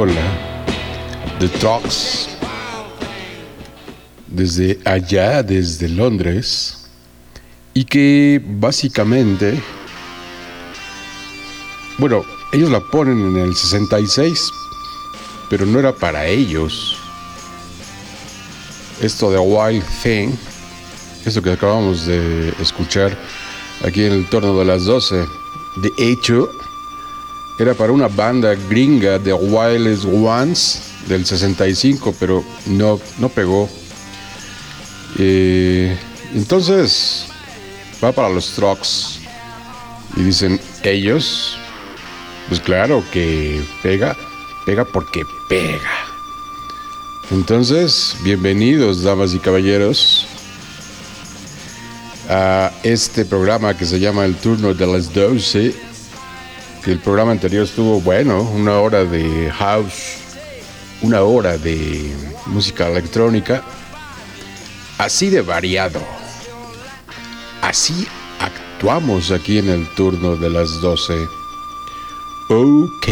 [0.00, 0.22] rola.
[1.40, 2.26] The Talks,
[4.26, 6.88] desde allá, desde Londres.
[7.74, 9.62] Y que básicamente,
[11.98, 14.50] bueno, ellos la ponen en el 66,
[15.50, 16.96] pero no era para ellos.
[19.02, 20.30] Esto de Wild Thing,
[21.26, 23.16] esto que acabamos de escuchar
[23.84, 25.26] aquí en el torno de las 12,
[25.76, 26.50] de hecho,
[27.60, 33.68] era para una banda gringa de Wildest Ones del 65, pero no, no pegó.
[35.18, 35.94] Eh,
[36.32, 37.26] entonces,
[38.02, 39.20] va para los trucks.
[40.16, 41.58] Y dicen ellos,
[42.48, 44.16] pues claro que pega,
[44.64, 46.06] pega porque pega.
[47.30, 50.26] Entonces, bienvenidos, damas y caballeros,
[52.26, 55.89] a este programa que se llama El Turno de las 12.
[56.84, 60.16] Que el programa anterior estuvo bueno, una hora de house,
[61.02, 62.10] una hora de
[62.46, 63.62] música electrónica,
[64.98, 66.00] así de variado.
[67.60, 68.06] Así
[68.38, 71.28] actuamos aquí en el turno de las 12.
[72.48, 73.08] Ok.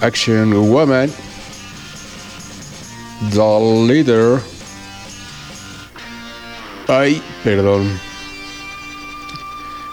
[0.00, 1.12] Action Woman.
[3.30, 4.40] The Leader.
[6.88, 8.11] Ay, perdón.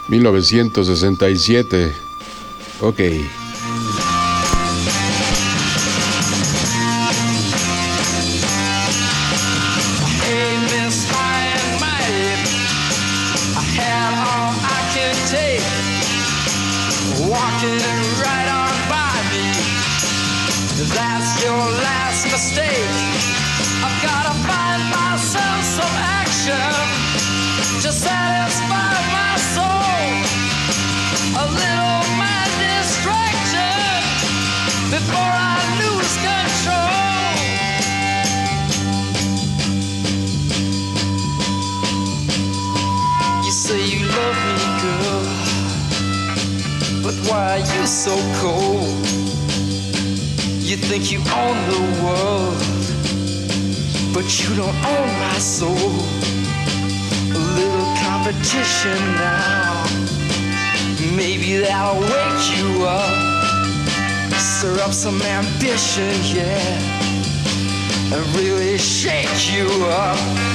[0.09, 1.95] 1967.
[2.81, 2.99] Ok.
[54.59, 55.93] Don't own my soul.
[57.31, 59.85] A little competition now,
[61.15, 63.15] maybe that'll wake you up.
[64.37, 66.75] Stir up some ambition, yeah,
[68.13, 70.48] and really shake you up.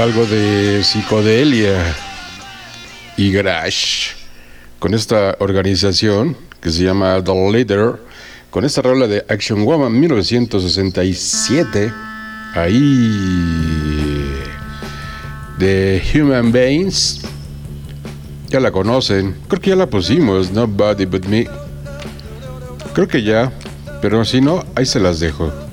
[0.00, 1.94] Algo de psicodelia
[3.16, 4.14] y garage
[4.78, 7.96] con esta organización que se llama The Leader,
[8.50, 11.90] con esta rola de Action Woman 1967,
[12.54, 12.78] ahí
[15.58, 17.22] de Human Beings,
[18.48, 21.48] ya la conocen, creo que ya la pusimos, Nobody But Me,
[22.92, 23.50] creo que ya,
[24.02, 25.65] pero si no, ahí se las dejo.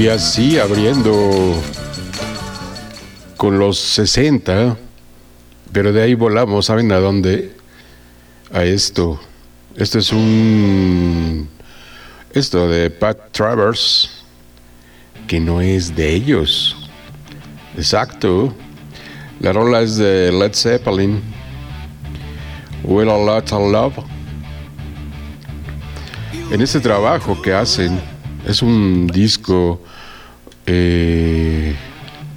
[0.00, 1.12] Y así abriendo
[3.36, 4.78] con los 60,
[5.72, 7.54] pero de ahí volamos, ¿saben a dónde?
[8.50, 9.20] A esto.
[9.76, 11.50] Esto es un...
[12.32, 14.24] Esto de Pat Travers,
[15.28, 16.74] que no es de ellos.
[17.76, 18.54] Exacto.
[19.38, 21.20] La rola es de Led Zeppelin.
[22.84, 23.98] Will a Lot of Love.
[26.50, 28.00] En este trabajo que hacen,
[28.46, 29.82] es un disco
[30.72, 31.74] eh,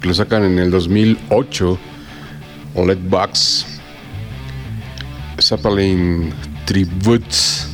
[0.02, 1.78] lo sacan en el 2008,
[2.84, 3.64] Led Box,
[5.40, 7.68] Zeppelin Tributes.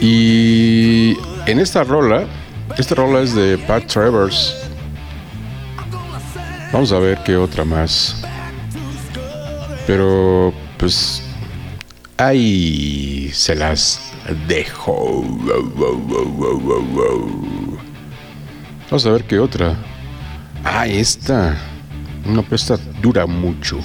[0.00, 2.24] Y en esta rola,
[2.78, 4.54] esta rola es de Pat Travers.
[6.72, 8.22] Vamos a ver qué otra más.
[9.88, 11.20] Pero pues
[12.16, 14.12] ahí se las
[14.46, 15.24] dejo.
[18.86, 19.74] Vamos a ver qué otra.
[20.64, 21.56] Ah, esta.
[22.24, 23.78] No, pero esta dura mucho.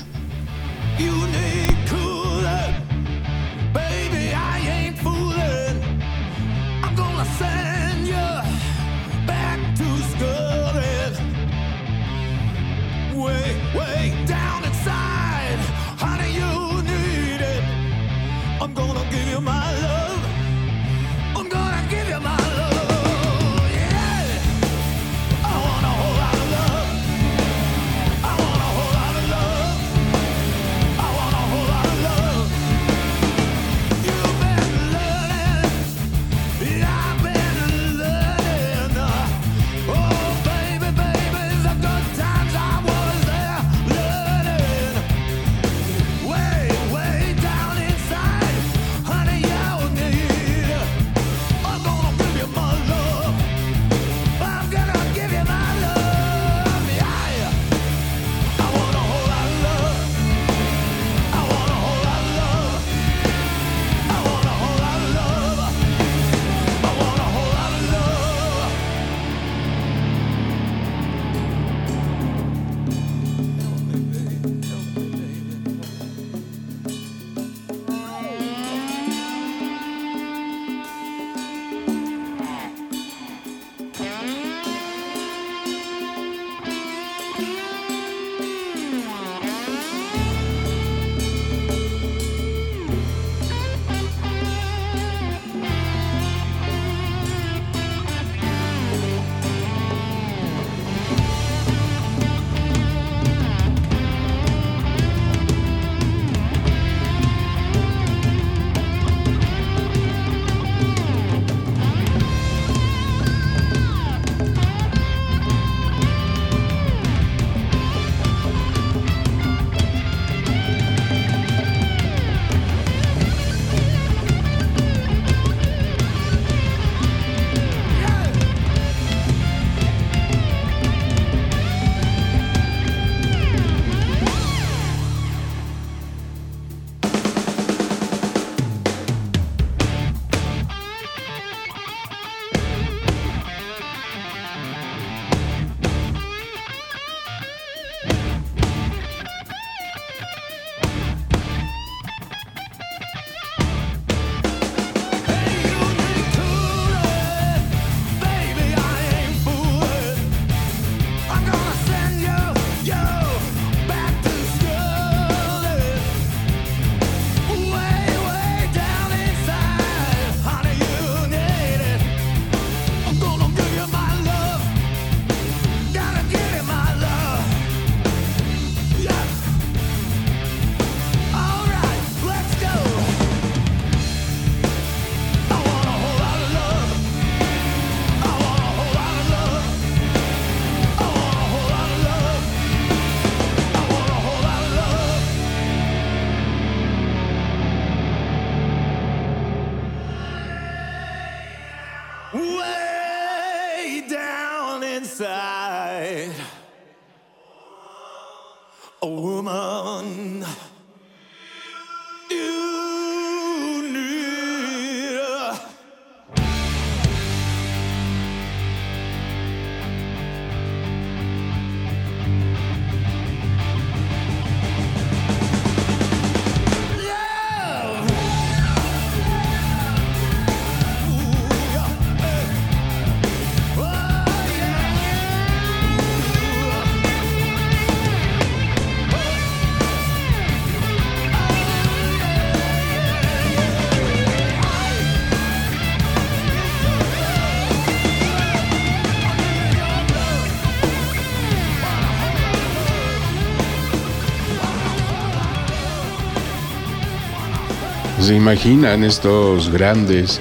[258.32, 260.40] ¿Se imaginan estos grandes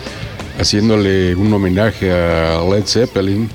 [0.61, 3.51] haciéndole un homenaje a Led Zeppelin?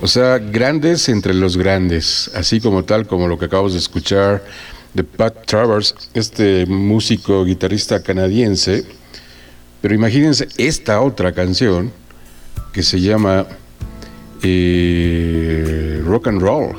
[0.00, 4.44] O sea, grandes entre los grandes, así como tal como lo que acabamos de escuchar
[4.94, 8.84] de Pat Travers, este músico guitarrista canadiense.
[9.80, 11.90] Pero imagínense esta otra canción
[12.72, 13.48] que se llama
[14.44, 16.76] eh, Rock and Roll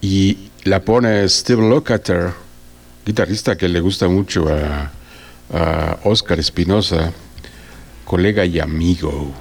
[0.00, 2.30] y la pone Steve Lukather,
[3.04, 4.92] guitarrista que le gusta mucho a
[5.52, 7.12] a Oscar Espinosa,
[8.04, 9.32] colega y amigo.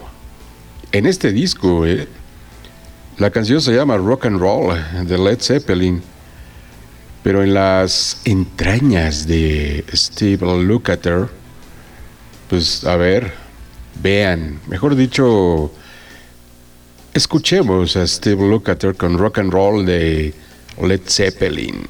[0.92, 2.08] En este disco, eh,
[3.18, 4.76] la canción se llama Rock and Roll
[5.08, 6.02] de Led Zeppelin,
[7.24, 11.28] pero en las entrañas de Steve Lukather,
[12.50, 13.34] pues a ver,
[14.02, 15.72] vean, mejor dicho,
[17.14, 20.34] escuchemos a Steve Lukather con Rock and Roll de
[20.82, 21.88] Led Zeppelin.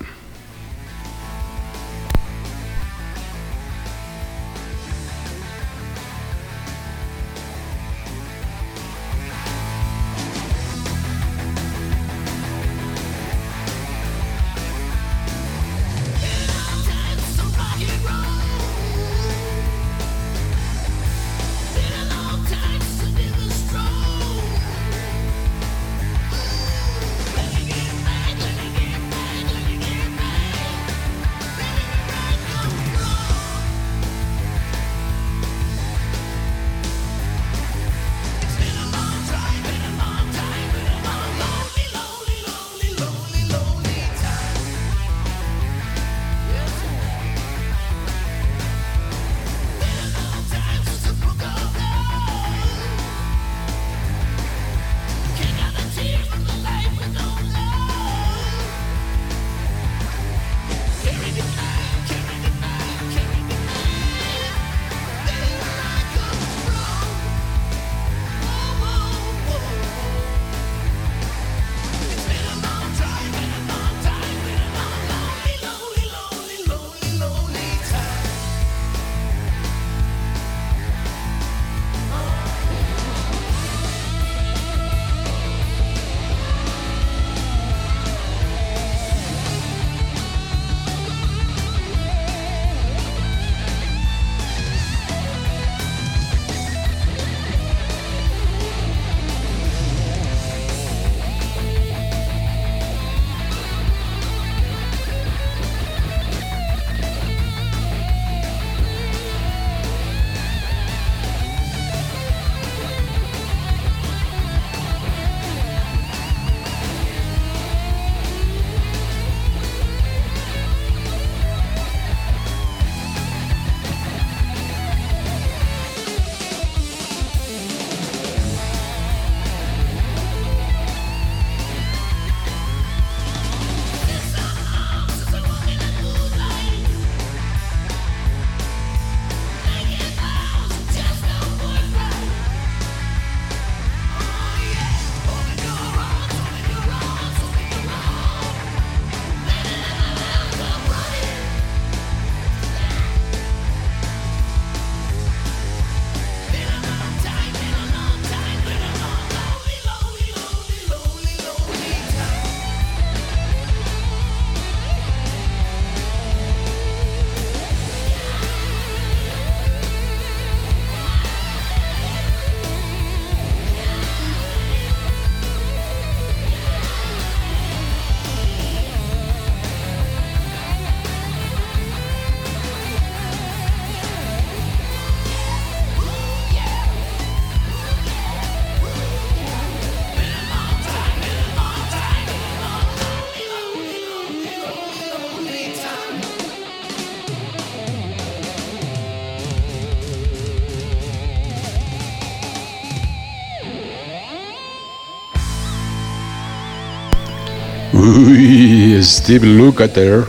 [209.05, 210.25] Steve Lukather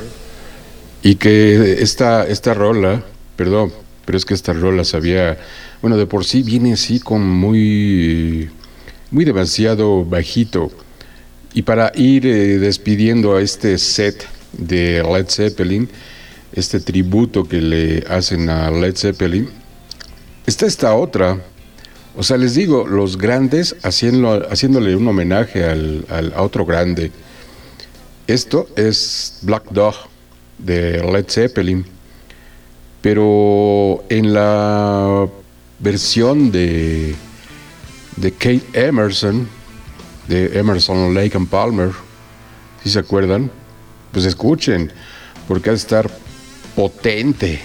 [1.03, 3.03] y que esta, esta rola,
[3.35, 3.73] perdón,
[4.05, 5.39] pero es que esta rola sabía,
[5.81, 8.51] bueno, de por sí viene así con muy,
[9.11, 10.71] muy demasiado bajito.
[11.55, 15.89] Y para ir eh, despidiendo a este set de Led Zeppelin,
[16.53, 19.49] este tributo que le hacen a Led Zeppelin,
[20.47, 21.41] está esta otra.
[22.15, 27.11] O sea, les digo, los grandes haciendo, haciéndole un homenaje al, al, a otro grande.
[28.27, 29.95] Esto es Black Dog
[30.59, 31.87] de Led Zeppelin,
[33.01, 35.29] pero en la
[35.79, 37.15] versión de,
[38.17, 39.47] de Kate Emerson,
[40.27, 41.93] de Emerson Lake and Palmer,
[42.83, 43.49] si se acuerdan,
[44.11, 44.91] pues escuchen,
[45.47, 46.11] porque ha de estar
[46.75, 47.61] potente.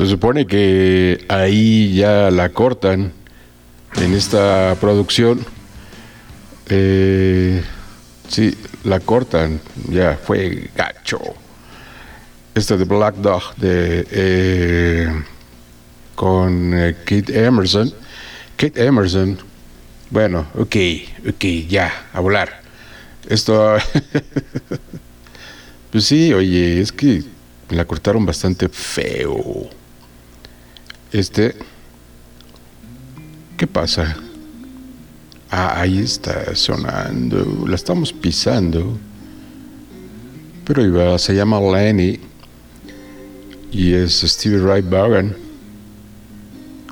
[0.00, 3.12] Se supone que ahí ya la cortan
[3.96, 5.44] en esta producción.
[6.70, 7.62] Eh,
[8.26, 9.60] sí, la cortan,
[9.90, 11.20] ya fue gacho.
[12.54, 15.22] Esta de Black Dog de, eh,
[16.14, 17.92] con eh, Kate Emerson.
[18.56, 19.36] Kate Emerson,
[20.08, 20.76] bueno, ok,
[21.28, 22.62] ok, ya, a volar.
[23.28, 23.76] Esto,
[25.90, 27.22] pues sí, oye, es que
[27.68, 29.78] la cortaron bastante feo.
[31.12, 31.56] Este,
[33.56, 34.16] ¿qué pasa?
[35.50, 38.96] Ah, ahí está sonando, la estamos pisando.
[40.64, 42.20] Pero iba, se llama Lenny
[43.72, 45.36] y es Stevie Ray Vaughan.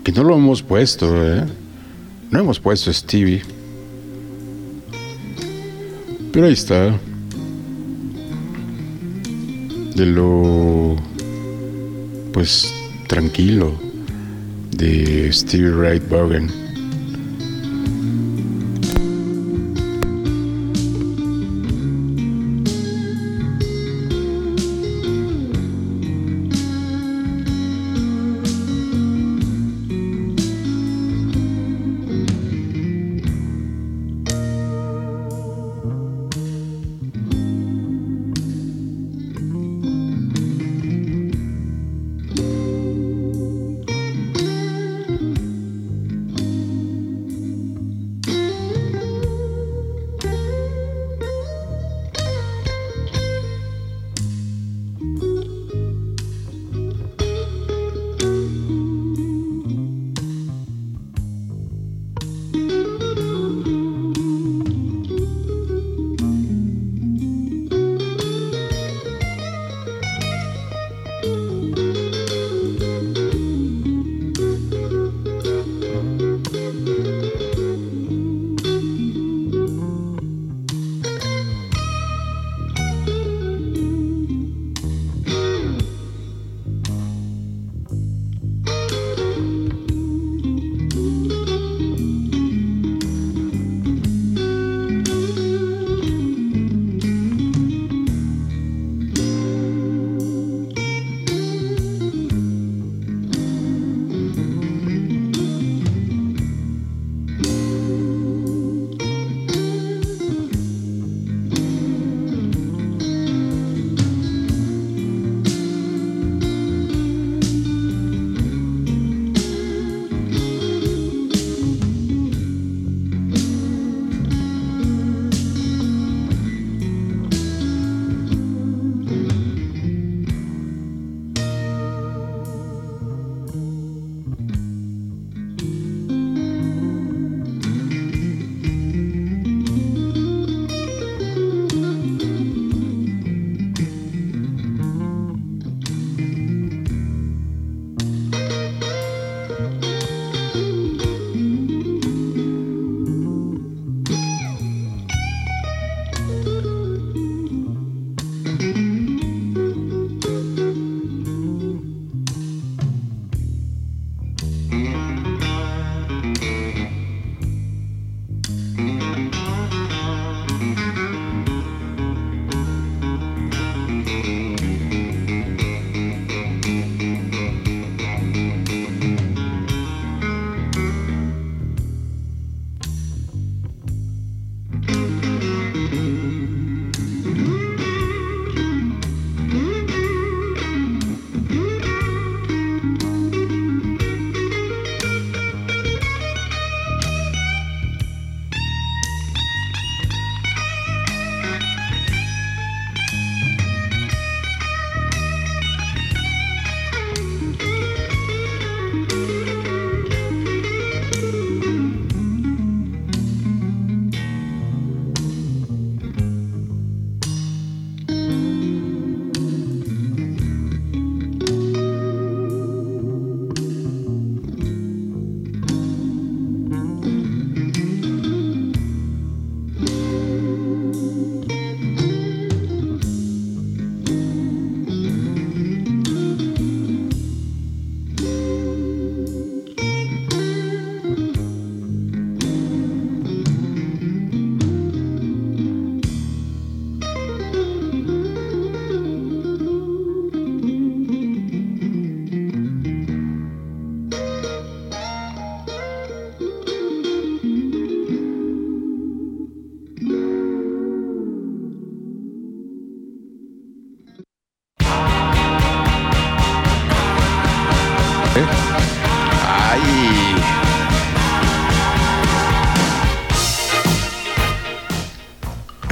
[0.02, 1.44] Que no lo hemos puesto, ¿eh?
[2.30, 3.42] No hemos puesto Stevie.
[6.32, 6.98] Pero ahí está.
[9.98, 10.94] de lo
[12.32, 12.72] pues
[13.08, 13.87] tranquilo
[14.78, 15.98] de Stevie Ray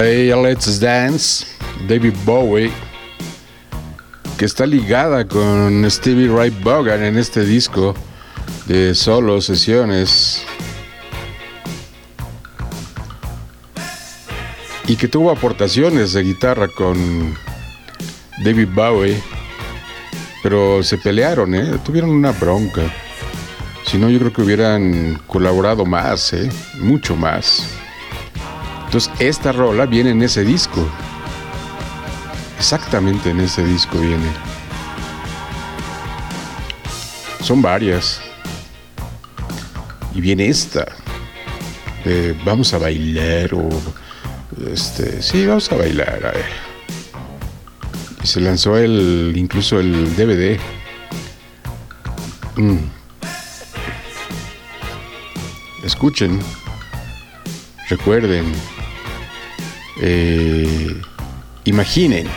[0.07, 1.45] Let's Dance,
[1.85, 2.71] David Bowie,
[4.37, 7.93] que está ligada con Stevie Ray Vaughan en este disco
[8.67, 10.45] de solo sesiones.
[14.87, 17.35] Y que tuvo aportaciones de guitarra con
[18.45, 19.21] David Bowie,
[20.41, 21.79] pero se pelearon, ¿eh?
[21.83, 22.83] tuvieron una bronca.
[23.85, 26.49] Si no, yo creo que hubieran colaborado más, ¿eh?
[26.79, 27.66] mucho más.
[28.87, 30.87] Entonces, esta rola viene en ese disco.
[32.57, 34.29] Exactamente en ese disco viene.
[37.41, 38.21] Son varias.
[40.15, 40.85] Y viene esta.
[42.05, 43.69] De vamos a bailar o
[44.71, 46.25] este, sí, vamos a bailar.
[46.25, 46.45] A ver.
[48.23, 50.57] Y se lanzó el incluso el DVD.
[52.55, 52.77] Mm.
[55.83, 56.39] Escuchen.
[57.89, 58.76] Recuerden.
[60.01, 60.95] Eh,
[61.63, 62.27] imaginen.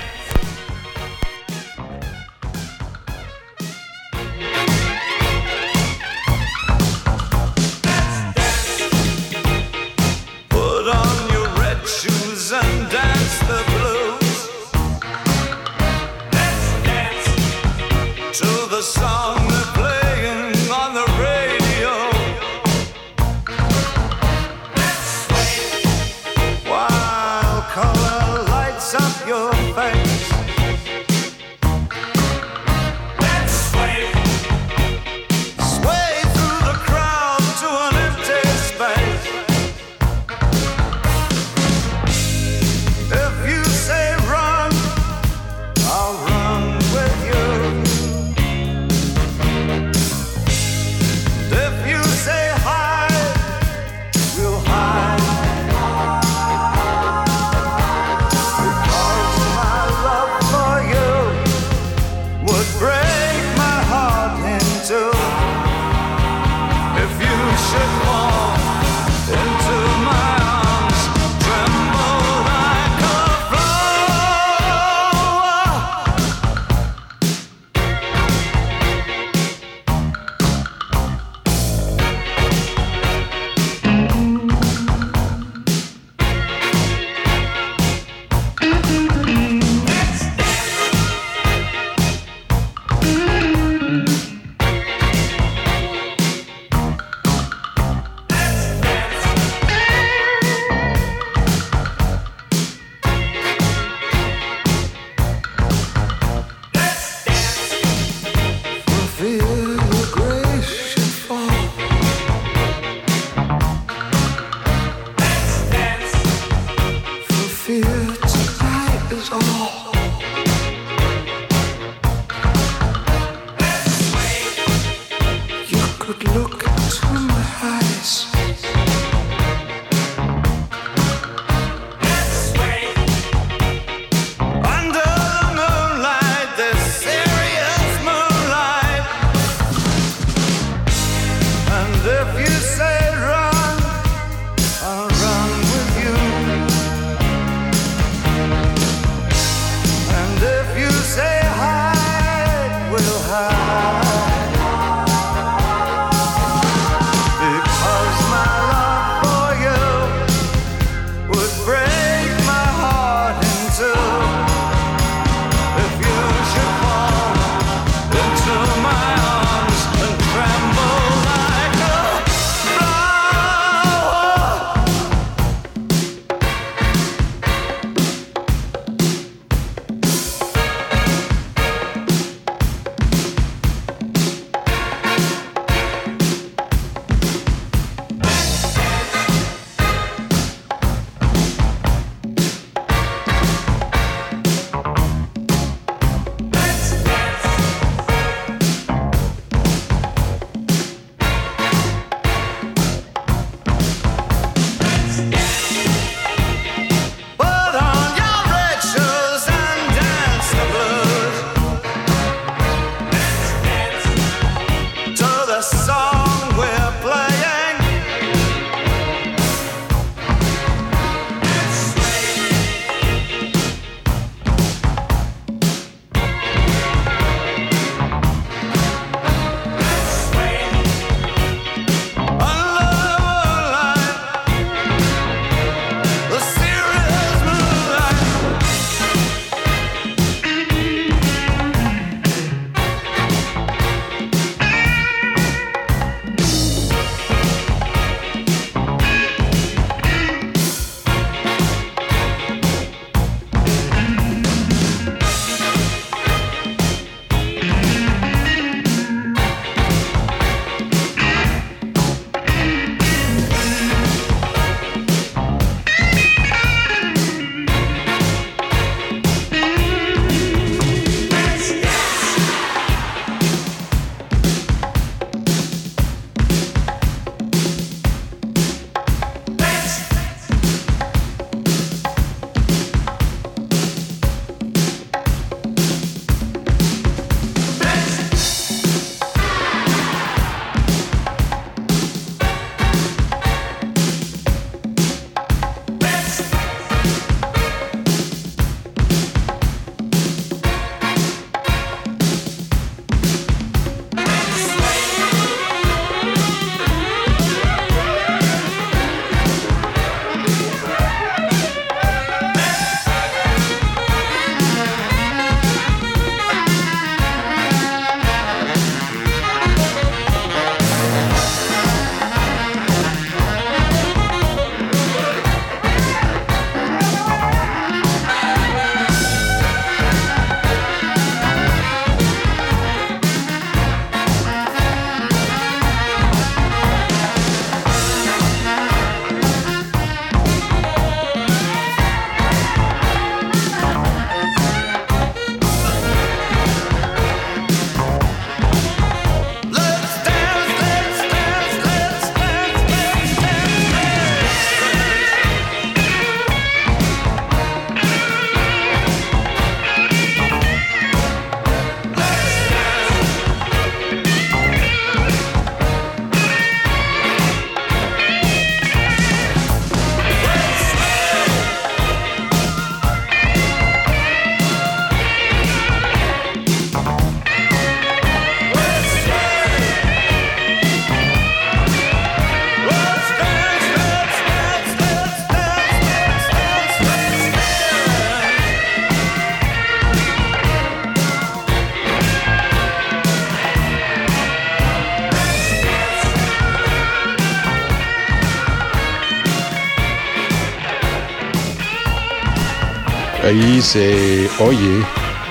[403.51, 405.05] Ahí se oye,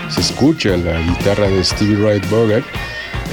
[0.09, 2.65] se escucha la guitarra de Stevie Wright Bogart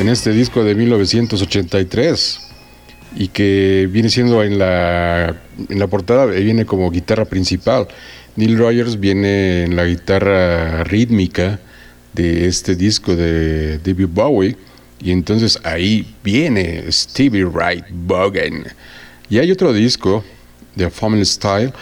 [0.01, 2.41] en este disco de 1983
[3.14, 5.37] y que viene siendo en la,
[5.69, 7.87] en la portada, viene como guitarra principal.
[8.35, 11.61] Neil Rogers viene en la guitarra rítmica
[12.12, 14.57] de este disco de David Bowie
[15.01, 18.64] y entonces ahí viene Stevie Wright Bogan.
[19.31, 20.25] Y hay otro disco
[20.75, 21.73] de Family Style,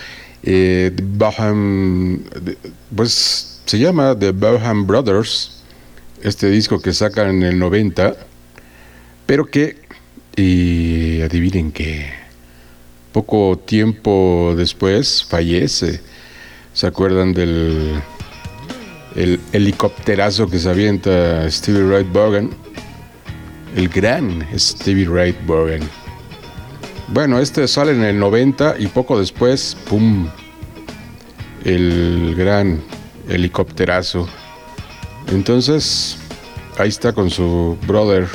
[0.47, 0.95] eh,
[2.95, 5.63] pues se llama The Boham Brothers,
[6.23, 8.15] este disco que sacan en el 90,
[9.25, 9.79] pero que,
[10.37, 12.11] y adivinen que
[13.13, 16.01] poco tiempo después fallece.
[16.75, 18.03] ¿Se acuerdan del
[19.15, 22.51] el helicópterazo que se avienta Stevie Wright Bogan?
[23.77, 26.04] El gran Stevie Wright Bogan.
[27.09, 30.29] Bueno, este sale en el 90 y poco después, ¡pum!
[31.65, 32.83] El gran
[33.29, 34.29] helicópterazo.
[35.29, 36.17] Entonces,
[36.79, 38.27] ahí está con su brother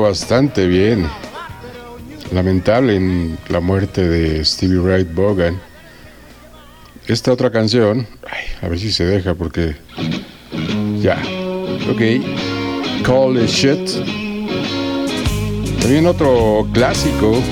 [0.00, 1.06] bastante bien.
[2.32, 5.60] Lamentable en la muerte de Stevie Wright Bogan.
[7.06, 8.06] Esta otra canción,
[8.62, 9.76] a ver si se deja porque
[11.00, 11.20] ya.
[11.90, 12.00] Ok.
[13.04, 13.90] Call the shit.
[15.80, 17.42] También otro clásico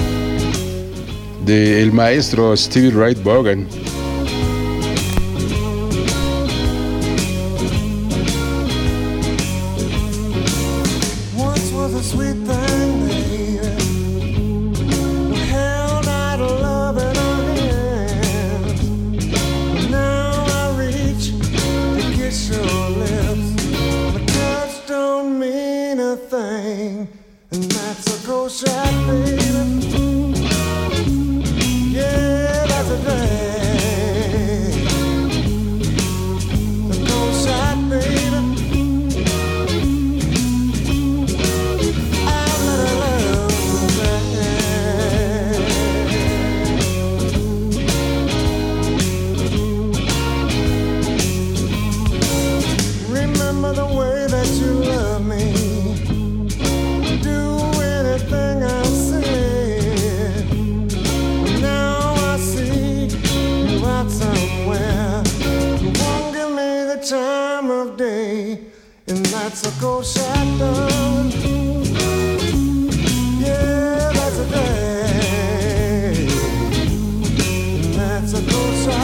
[1.44, 3.66] del maestro Stevie Wright Bogan.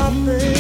[0.07, 0.56] nothing.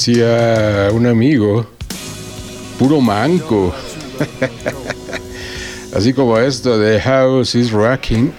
[0.00, 1.66] Decía un amigo,
[2.78, 3.74] puro manco.
[5.94, 8.32] Así como esto de House is Rocking.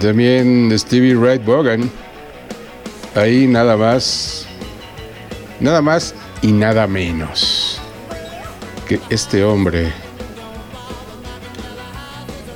[0.00, 1.90] También Stevie Ray Bogan.
[3.14, 4.46] Ahí nada más.
[5.60, 7.78] Nada más y nada menos
[8.88, 9.92] que este hombre.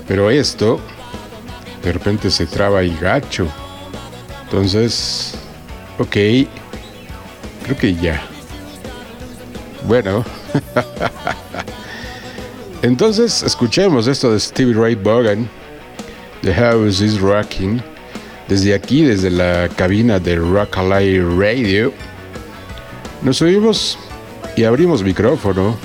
[0.08, 0.80] Pero esto
[1.84, 3.46] de repente se traba y gacho.
[4.44, 5.34] Entonces,
[5.98, 6.16] ok.
[7.64, 8.20] Creo que ya.
[9.86, 10.24] Bueno.
[12.82, 15.48] Entonces, escuchemos esto de Stevie Ray Vaughan.
[16.42, 17.82] The House is Rocking.
[18.48, 21.92] Desde aquí, desde la cabina de Rock Alive Radio.
[23.22, 23.98] Nos oímos
[24.56, 25.76] y abrimos micrófono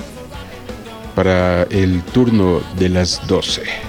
[1.14, 3.87] para el turno de las 12.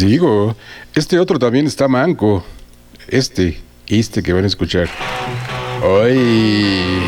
[0.00, 0.56] Digo,
[0.94, 2.44] este otro también está manco.
[3.08, 4.88] Este, este que van a escuchar.
[5.82, 7.00] Ay.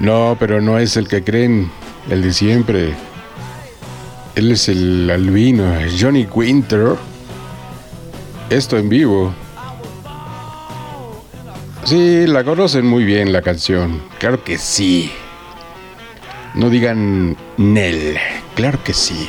[0.00, 1.70] No, pero no es el que creen,
[2.10, 2.94] el de siempre.
[4.34, 5.64] Él es el albino,
[5.98, 6.94] Johnny Winter.
[8.50, 9.34] Esto en vivo.
[11.84, 14.02] Sí, la conocen muy bien la canción.
[14.18, 15.10] Claro que sí.
[16.54, 18.18] No digan Nel.
[18.54, 19.28] Claro que sí.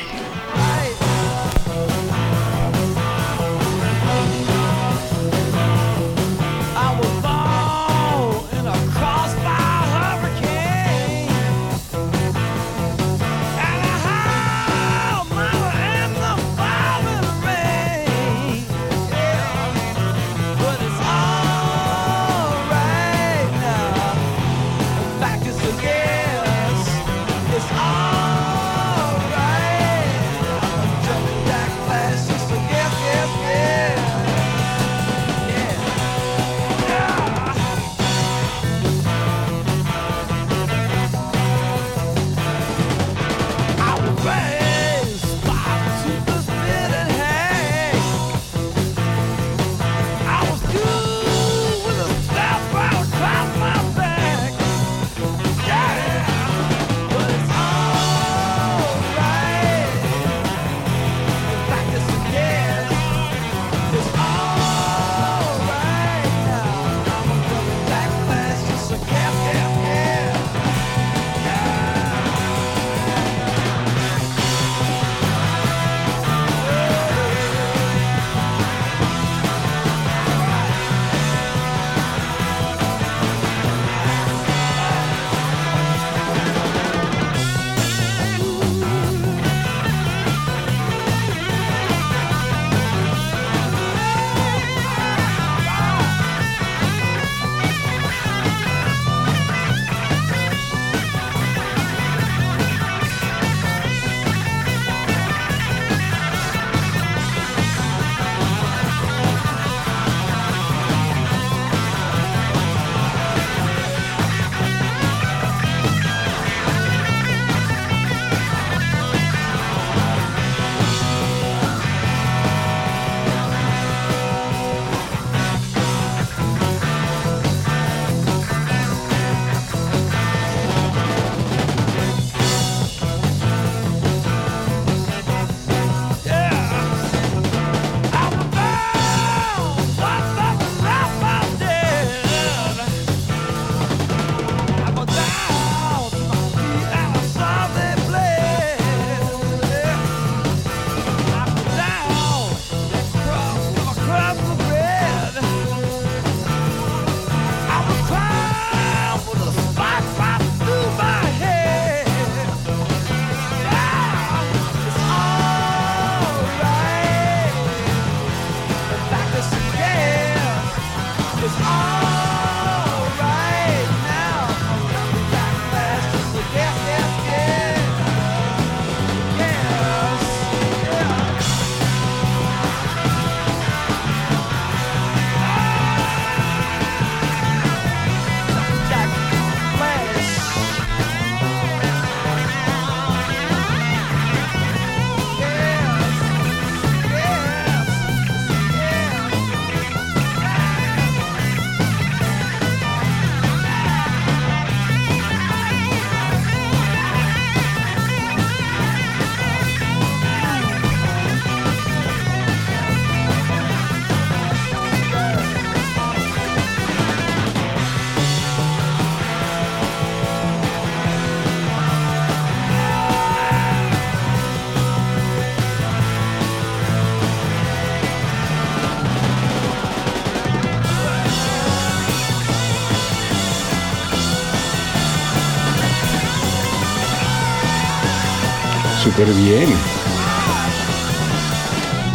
[239.17, 239.67] Súper bien.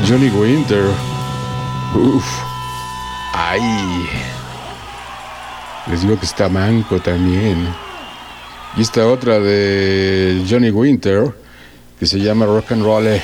[0.06, 0.84] Johnny Winter.
[1.94, 2.24] Uf.
[3.34, 4.08] Ay.
[5.88, 7.66] Les digo que está manco también.
[8.76, 11.34] Y esta otra de Johnny Winter,
[11.98, 13.20] que se llama Rock and Roll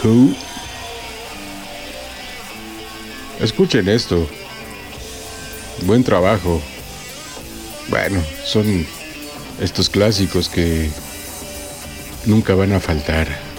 [0.00, 0.34] Coo.
[3.38, 4.26] Escuchen esto.
[5.82, 6.60] Buen trabajo.
[7.88, 8.86] Bueno, son
[9.60, 10.90] estos clásicos que
[12.26, 13.49] nunca van a faltar.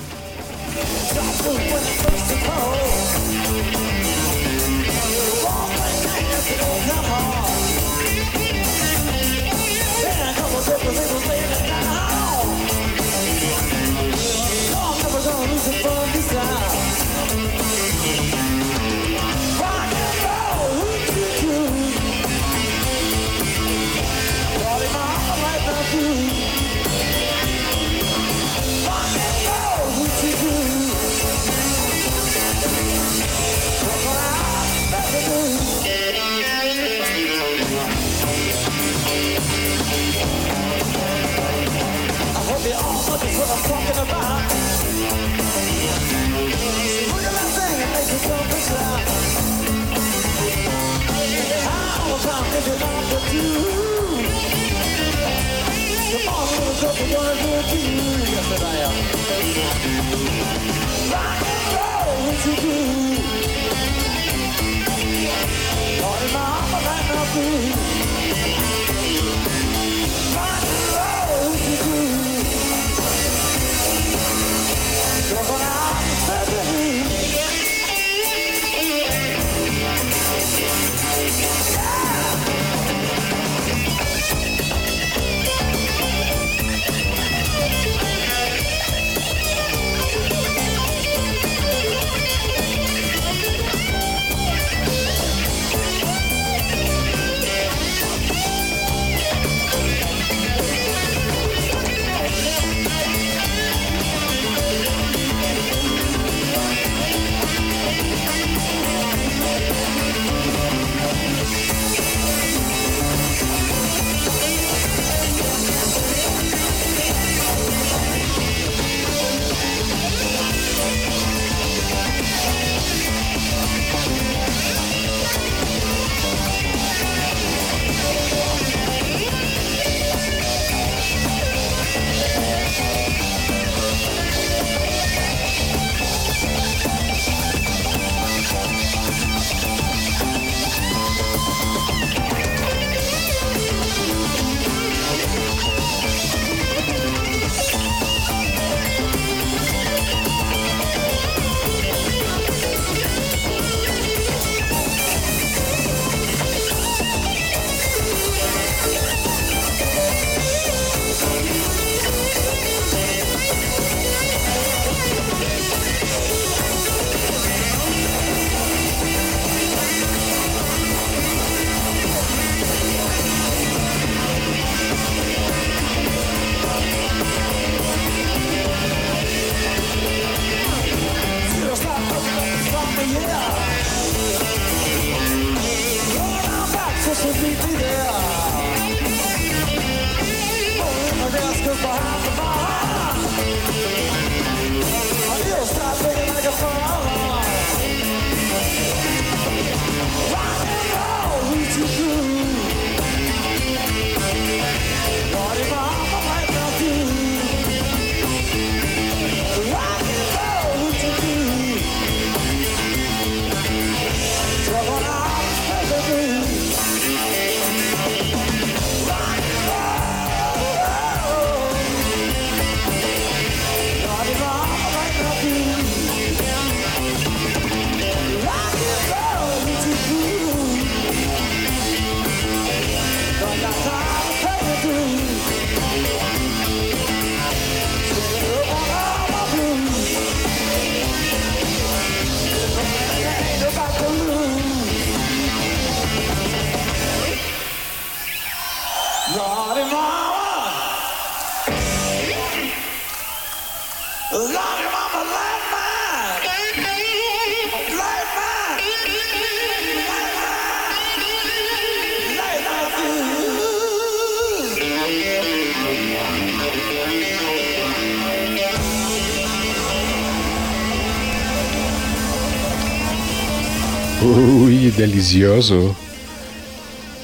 [275.12, 275.94] Delicioso.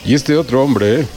[0.03, 1.07] Y este otro hombre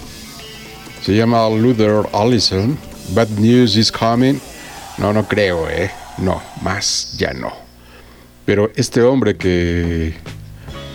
[1.02, 2.78] se llama Luther Allison.
[3.12, 4.40] Bad News is Coming.
[4.96, 5.90] No, no creo, ¿eh?
[6.18, 7.52] No, más ya no.
[8.44, 10.14] Pero este hombre que...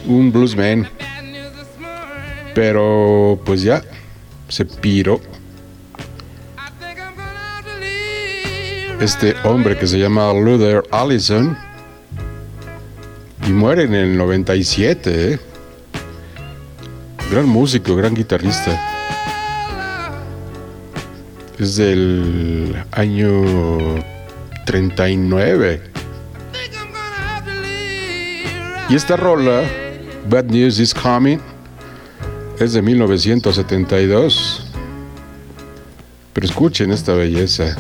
[0.08, 0.88] Un bluesman.
[2.54, 3.84] Pero pues ya,
[4.48, 5.20] se piró.
[9.02, 11.58] Este hombre que se llama Luther Allison
[13.46, 15.34] y muere en el 97.
[15.34, 15.40] ¿eh?
[17.36, 18.80] Gran músico, gran guitarrista.
[21.60, 23.28] Es del año
[24.66, 25.82] 39.
[28.88, 29.64] Y esta rola,
[30.30, 31.40] Bad News is Coming,
[32.58, 34.72] es de 1972.
[36.32, 37.76] Pero escuchen esta belleza.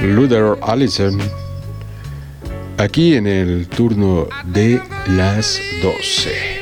[0.00, 1.20] Luther Allison
[2.78, 6.53] aquí en el turno de las 12.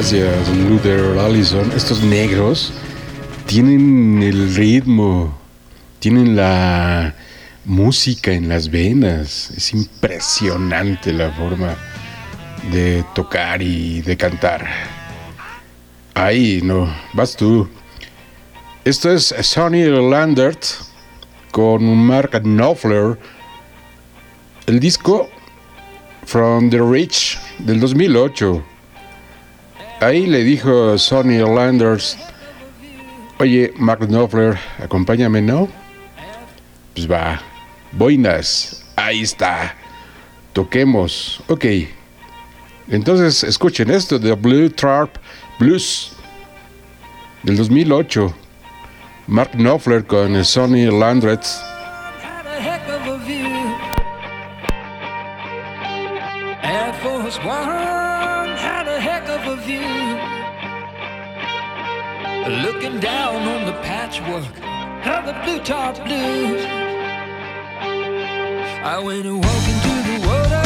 [0.00, 1.70] Gracias, Luther Allison.
[1.72, 2.72] Estos negros
[3.44, 5.38] tienen el ritmo,
[5.98, 7.14] tienen la
[7.66, 9.50] música en las venas.
[9.54, 11.76] Es impresionante la forma
[12.72, 14.66] de tocar y de cantar.
[16.14, 17.68] Ahí, no, vas tú.
[18.86, 20.64] Esto es Sonny Landert
[21.50, 23.18] con Mark Knopfler.
[24.64, 25.28] El disco
[26.24, 28.69] From the Rich del 2008.
[30.00, 32.16] Ahí le dijo Sonny Landers,
[33.38, 35.68] oye, Mark Knopfler, acompáñame, ¿no?
[36.94, 37.42] Pues va,
[37.92, 39.74] boinas, ahí está,
[40.54, 41.66] toquemos, ok.
[42.88, 45.16] Entonces escuchen esto de Blue Trap
[45.58, 46.12] Blues
[47.42, 48.34] del 2008.
[49.26, 51.62] Mark Knopfler con Sonny Landers.
[62.50, 64.44] Looking down on the patchwork
[65.06, 66.64] of the blue top blues.
[68.82, 70.64] I went and walked into the water,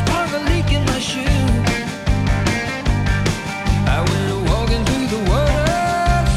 [0.00, 1.46] spark a leak in my shoe.
[3.86, 5.70] I went and walked into the water,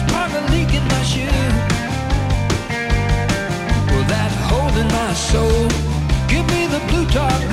[0.02, 1.48] spark a leak in my shoe.
[3.92, 5.68] Well, that hole in my soul,
[6.28, 7.47] give me the blue top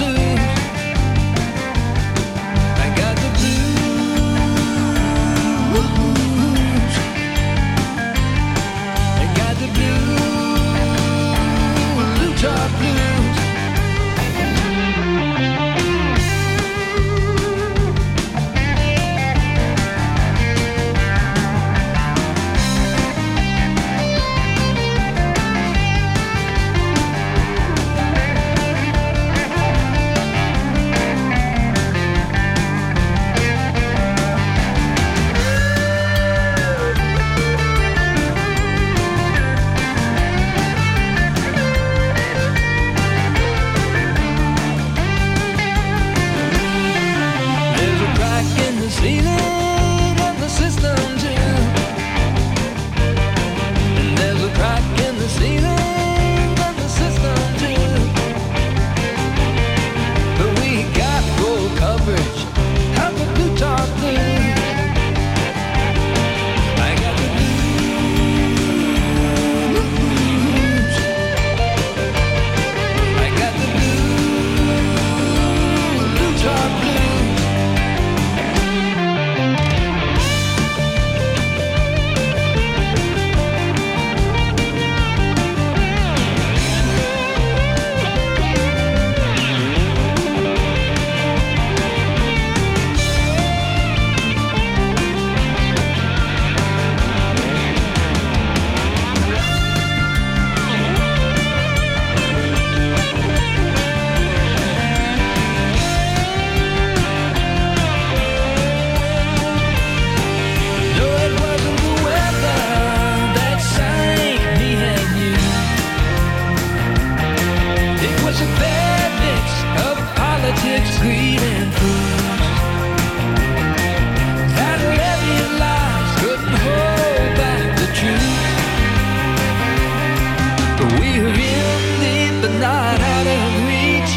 [132.65, 134.15] not out of reach.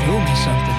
[0.00, 0.73] Throw me something,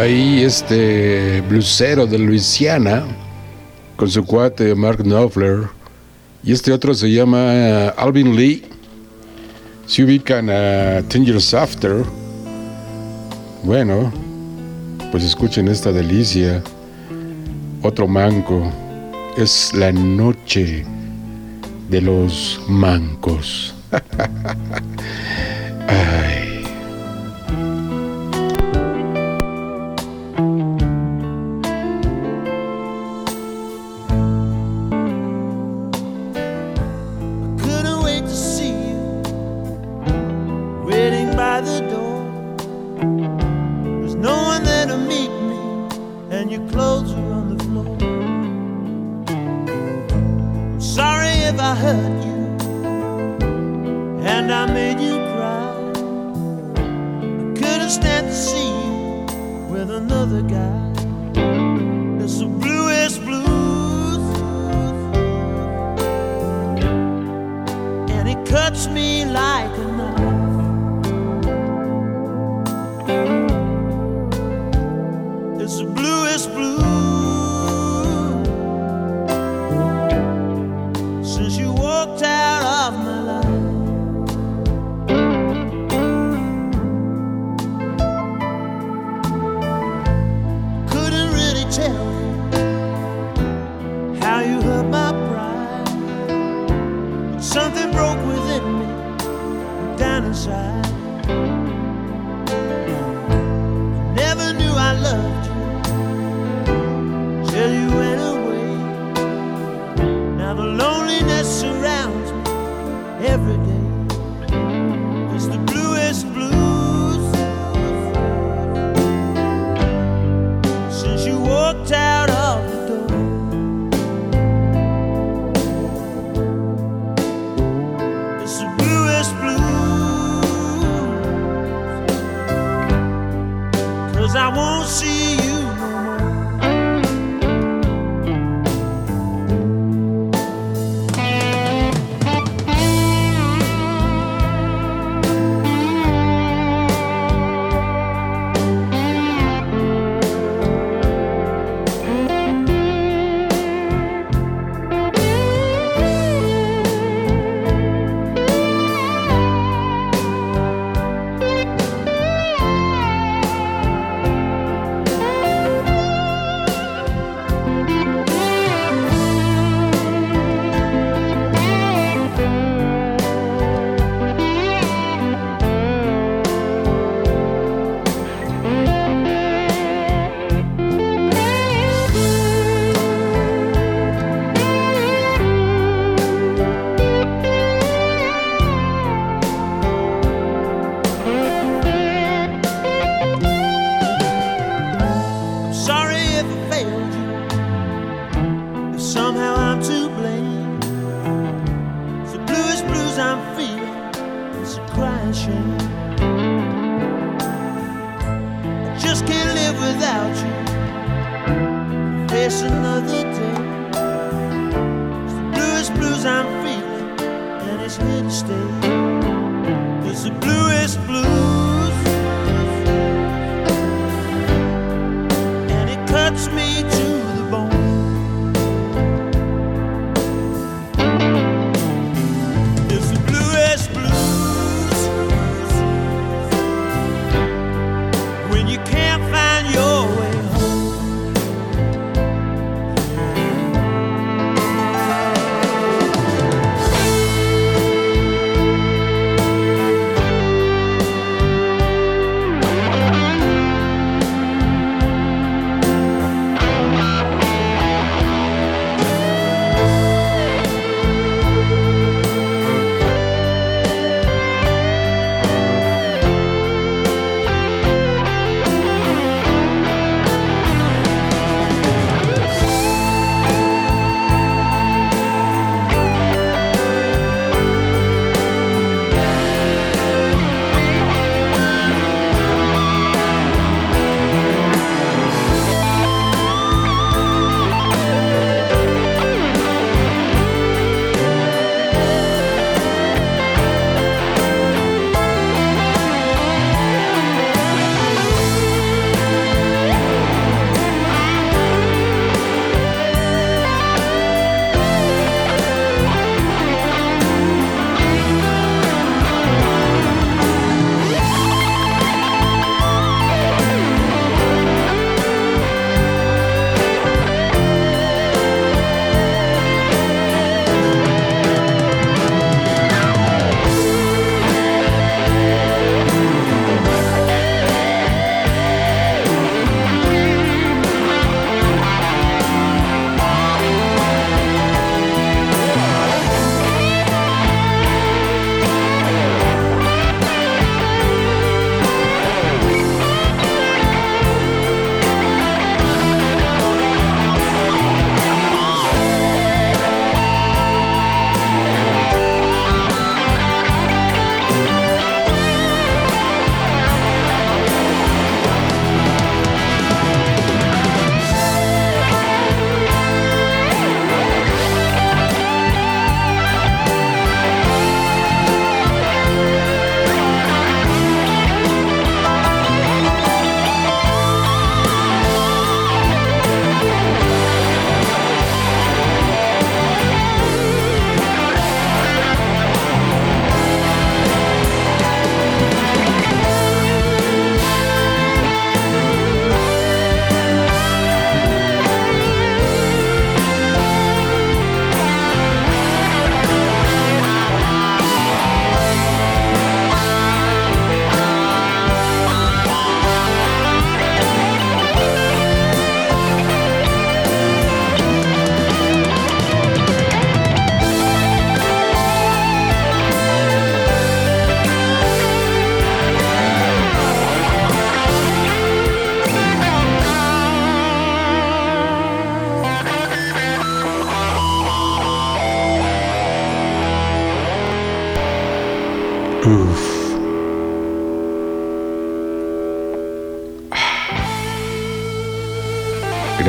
[0.00, 3.04] ahí este blusero de Luisiana
[3.96, 5.68] con su cuate Mark Knopfler
[6.42, 8.64] y este otro se llama Alvin Lee.
[9.86, 12.02] Se ubican a Ten Years After.
[13.62, 14.10] Bueno,
[15.10, 16.62] pues escuchen esta delicia.
[17.82, 18.72] Otro manco.
[19.36, 20.84] Es la noche
[21.90, 23.74] de los mancos.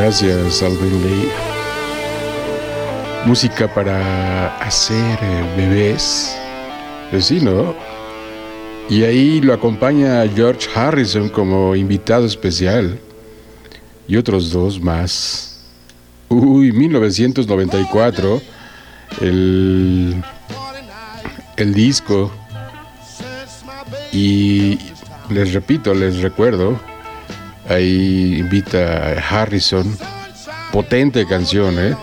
[0.04, 1.30] Gracias, Alvin Lee.
[3.24, 6.36] Música para hacer eh, bebés.
[7.12, 7.76] Pues sí, ¿no?
[8.90, 12.98] Y ahí lo acompaña George Harrison como invitado especial.
[14.08, 15.68] Y otros dos más.
[16.30, 18.42] Uy, 1994.
[19.22, 20.16] El,
[21.58, 22.32] el disco.
[24.12, 24.80] Y
[25.30, 26.91] les repito, les recuerdo
[27.72, 29.98] Ahí invita a Harrison.
[30.74, 31.96] Potente canción, ¿eh?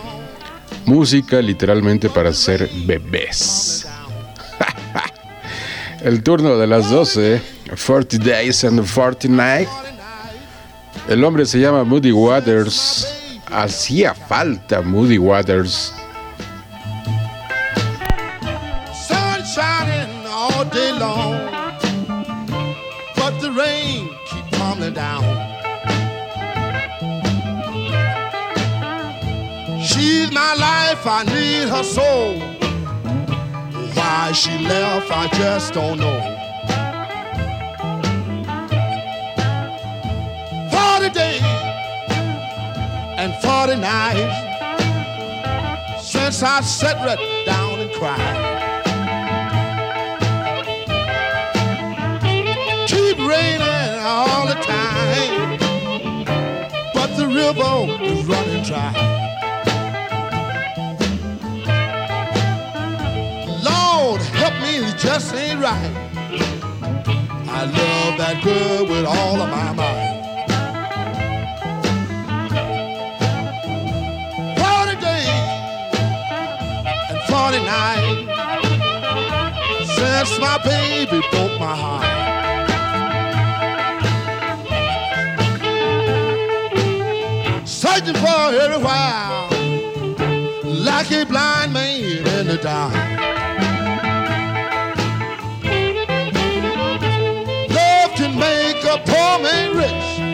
[0.85, 3.87] Música literalmente para ser bebés.
[6.01, 7.39] El turno de las 12,
[7.85, 9.71] 40 Days and 40 Nights.
[11.07, 13.07] El hombre se llama Moody Waters.
[13.51, 15.93] Hacía falta Moody Waters.
[31.79, 32.33] Her so.
[33.95, 36.19] Why she left, I just don't know.
[40.71, 41.41] Forty days
[43.21, 44.35] and forty nights
[46.03, 48.47] since I sat right down and cried.
[52.87, 55.57] Keep raining all the time,
[56.93, 59.28] but the river is running dry.
[64.81, 65.91] It just ain't right.
[67.49, 70.19] I love that girl with all of my mind.
[74.57, 75.29] Forty days
[77.09, 78.29] and forty nights
[79.95, 82.05] since my baby broke my heart.
[87.67, 89.49] Searching for every while,
[90.63, 93.18] like a blind man in the dark.
[99.29, 100.28] A poor man rich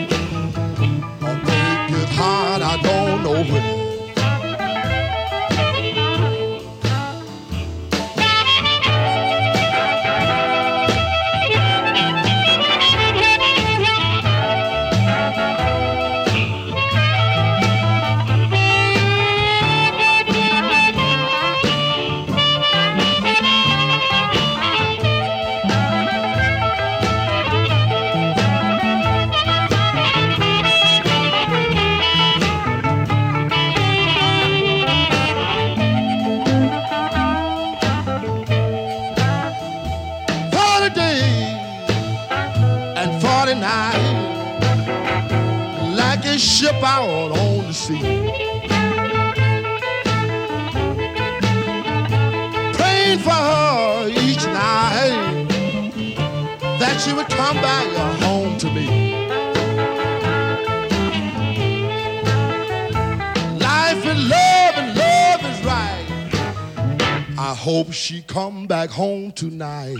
[67.66, 69.98] hope she come back home tonight.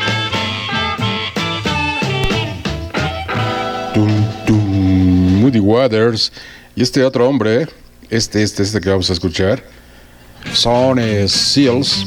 [3.92, 4.08] Dum,
[4.46, 6.30] dum, Moody Waters
[6.76, 7.66] Y este otro hombre,
[8.08, 9.64] este, este, este que vamos a escuchar,
[10.52, 12.06] son Seals,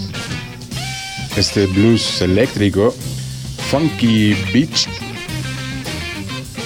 [1.35, 2.95] este blues eléctrico,
[3.69, 4.87] Funky Beach,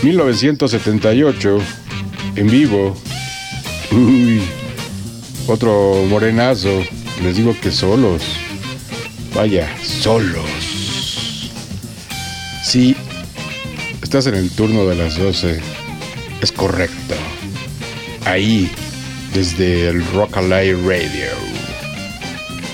[0.03, 1.57] 1978,
[2.35, 2.95] en vivo.
[3.91, 4.43] Uy,
[5.47, 6.83] otro morenazo,
[7.23, 8.42] les digo que solos.
[9.35, 11.49] Vaya, solos.
[12.63, 12.95] Sí,
[14.01, 15.59] estás en el turno de las 12.
[16.41, 17.15] Es correcto
[18.25, 18.69] ahí
[19.33, 21.31] desde el Rock Alive Radio.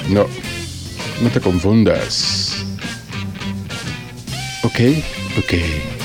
[0.09, 0.27] No,
[1.21, 2.65] no te confundas.
[4.63, 4.79] Ok,
[5.37, 5.98] ok.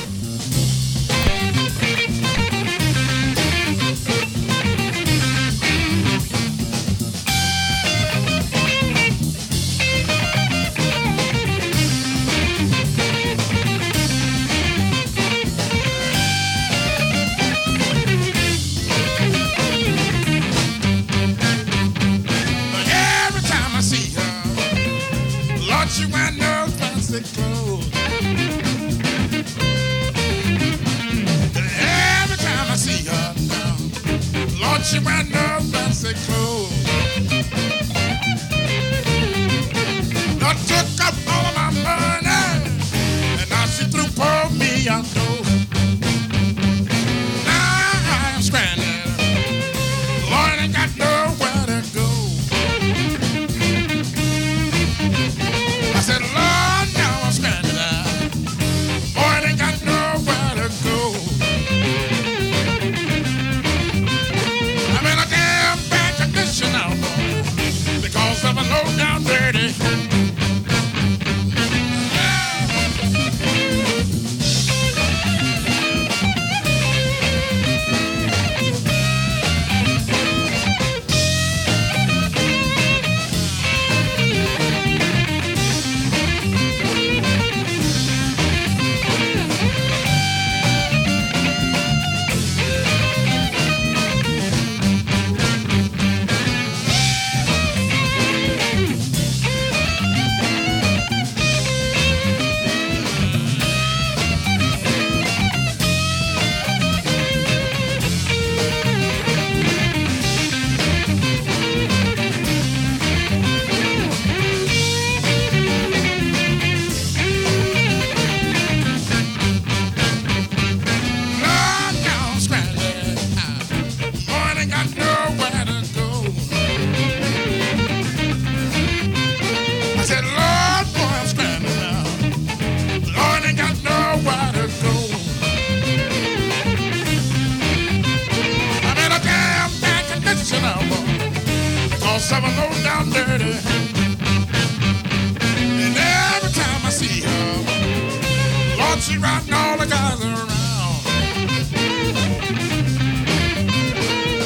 [149.14, 150.50] Lord, she riding all the guys around.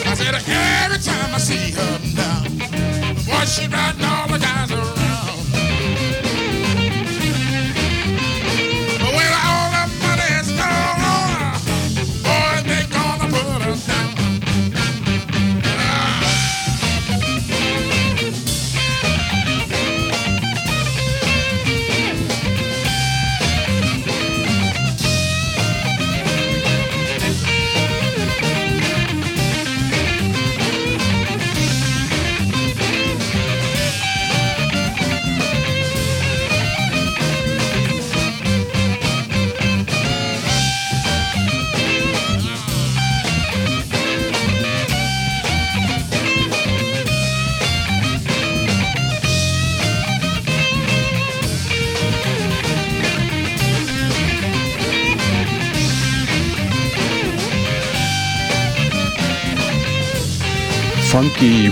[0.07, 2.43] I said every time I see her now,
[3.25, 4.18] boy, she riding all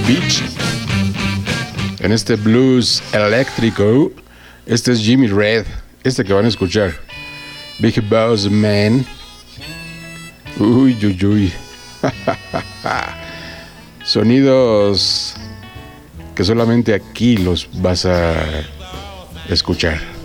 [0.06, 0.42] Beach.
[2.00, 4.12] En este blues eléctrico,
[4.64, 5.66] este es Jimmy Red,
[6.04, 6.94] este que van a escuchar.
[7.78, 9.04] Big Boss Man.
[10.58, 11.52] Uy, uy, uy.
[14.04, 15.36] Sonidos
[16.36, 18.34] que solamente aquí los vas a
[19.48, 20.15] escuchar.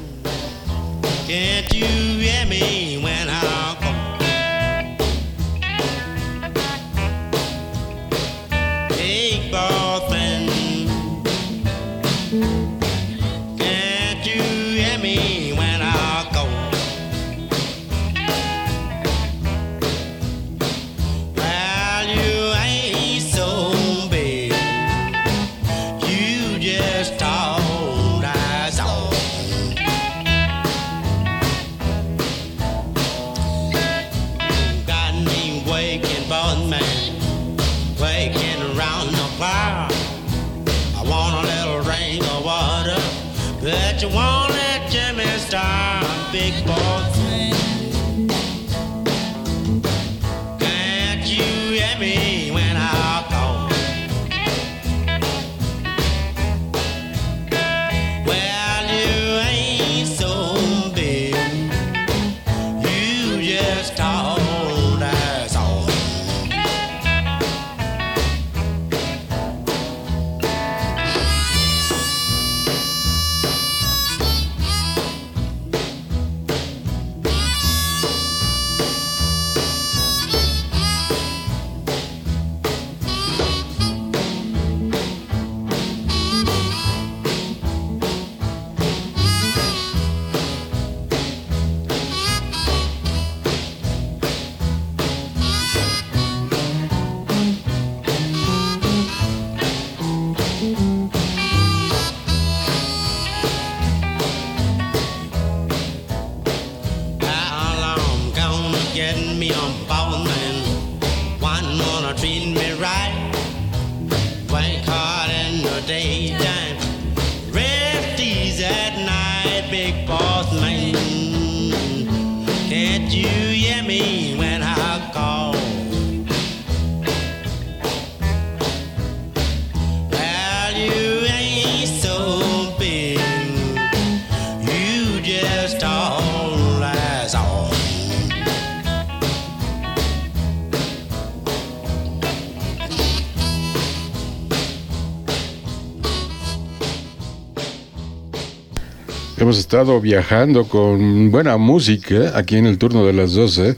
[149.72, 153.78] Estado viajando con buena música aquí en el turno de las 12,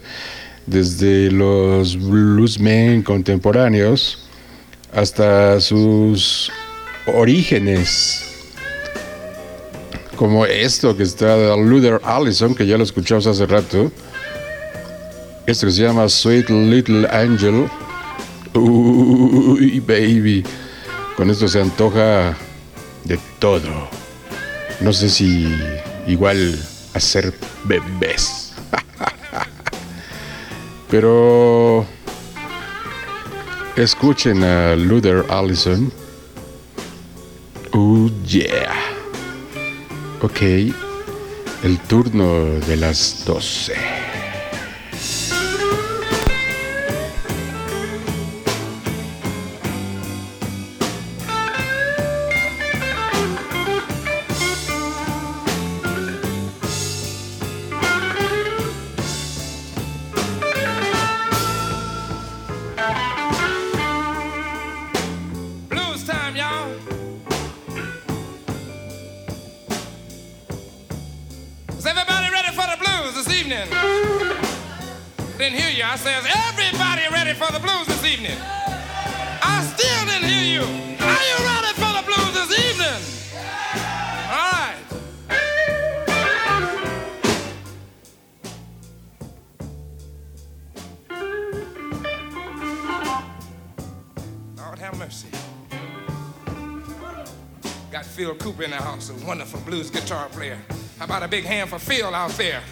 [0.66, 4.26] desde los bluesmen contemporáneos
[4.92, 6.50] hasta sus
[7.06, 8.24] orígenes,
[10.16, 13.92] como esto que está de Luther Allison, que ya lo escuchamos hace rato,
[15.46, 17.68] esto que se llama Sweet Little Angel.
[18.52, 20.42] Uy, baby,
[21.16, 22.36] con esto se antoja
[23.04, 23.88] de todo.
[24.80, 25.46] No sé si
[26.06, 26.58] igual
[26.94, 28.52] hacer bebés.
[30.90, 31.86] Pero
[33.76, 35.92] escuchen a Luther Allison.
[37.72, 38.74] Oh yeah.
[40.22, 40.42] Ok.
[41.62, 44.03] El turno de las 12.
[101.34, 102.62] big hand for Phil out there.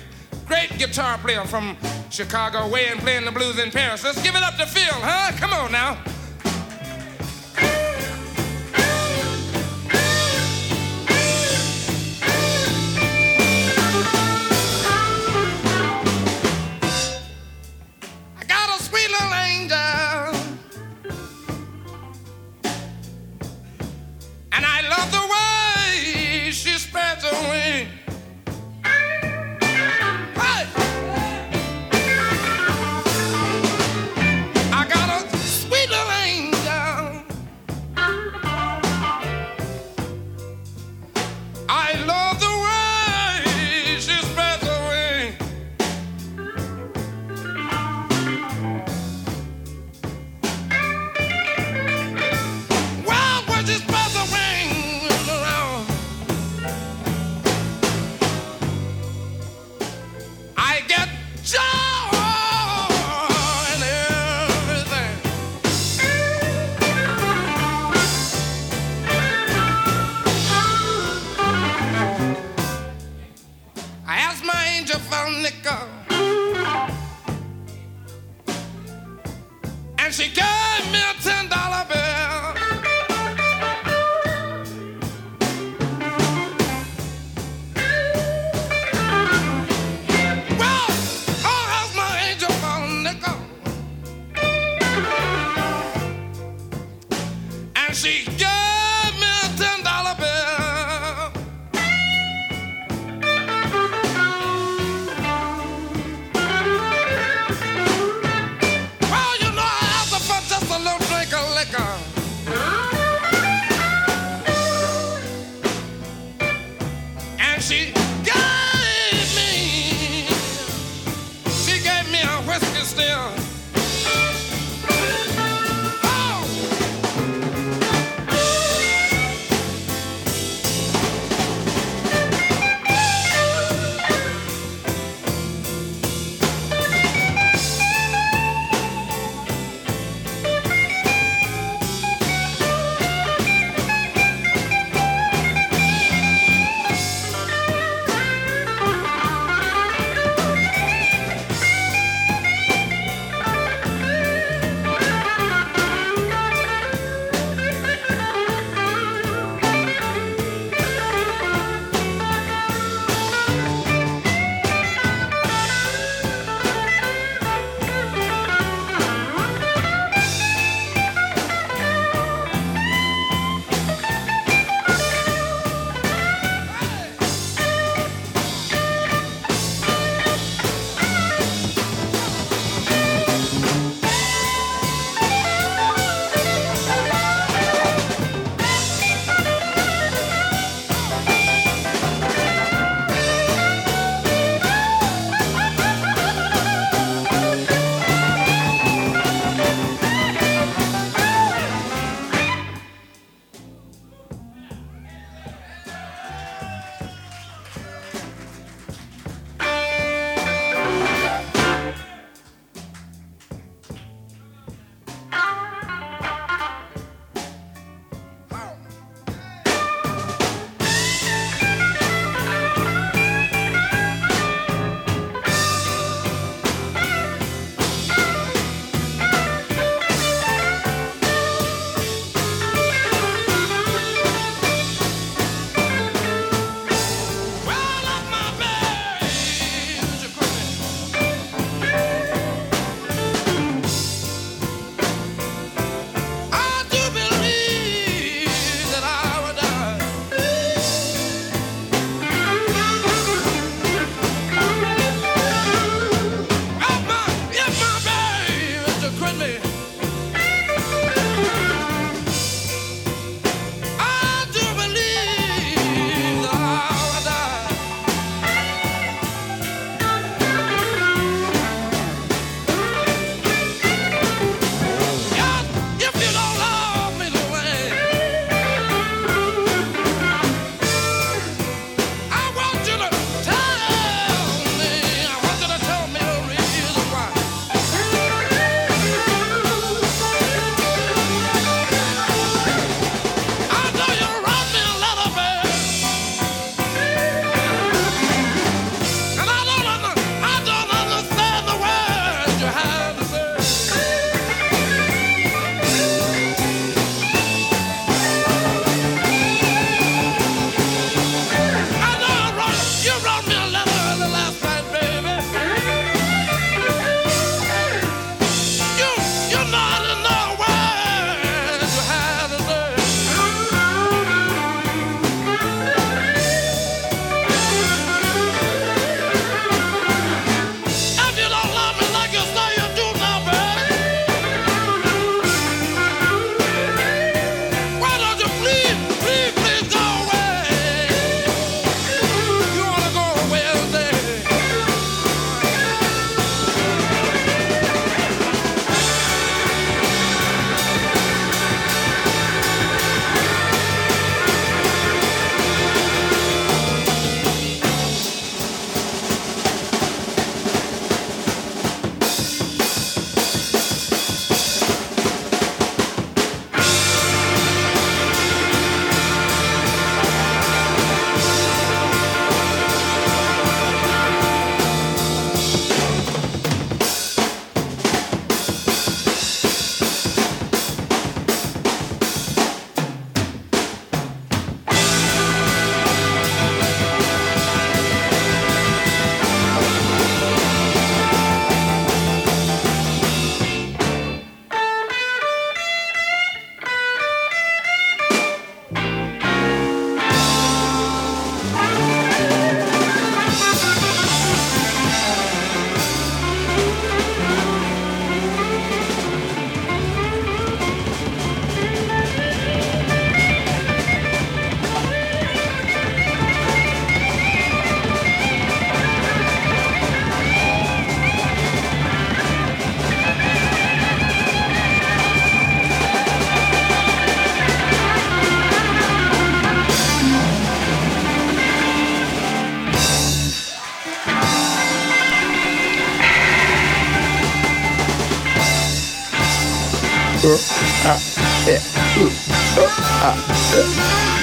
[0.46, 1.76] Great guitar player from
[2.10, 4.04] Chicago, way and playing the blues in Paris.
[4.04, 5.36] Let's give it up to Phil, huh?
[5.36, 6.11] Come on now.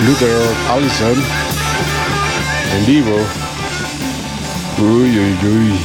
[0.05, 1.23] Luther Allison
[2.75, 3.17] en vivo.
[4.77, 5.79] Uy, uy, uy.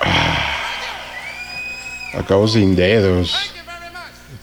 [0.00, 0.48] Ah.
[2.18, 3.52] Acabó sin dedos.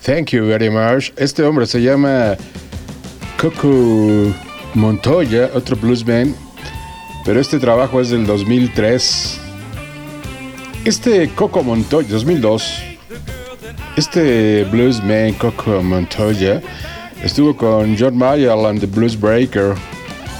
[0.04, 1.12] Thank you very much.
[1.18, 2.38] Este hombre se llama
[3.42, 4.32] Coco
[4.76, 6.36] Montoya, otro bluesman.
[7.26, 9.40] Pero este trabajo es del 2003.
[10.86, 12.85] Este Coco Montoya, 2002.
[13.96, 16.62] Este bluesman Coco Montoya
[17.24, 19.74] estuvo con John Mayall and the Blues Breaker.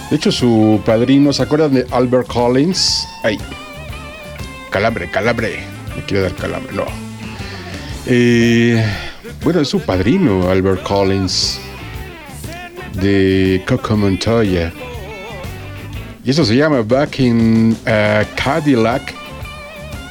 [0.10, 3.08] De hecho, su padrino, ¿se acuerdan de Albert Collins?
[3.24, 3.38] Ay,
[4.70, 5.64] calambre, calambre.
[5.96, 6.84] Me quiere dar calambre, no.
[8.08, 8.86] Eh,
[9.42, 11.62] bueno, es su padrino, Albert Collins,
[13.02, 14.74] de Coco Montoya.
[16.26, 19.14] Y eso se llama Back in uh, Cadillac.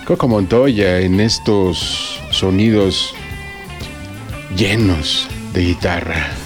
[0.07, 3.15] Coco Montoya en estos sonidos
[4.57, 6.44] llenos de guitarra.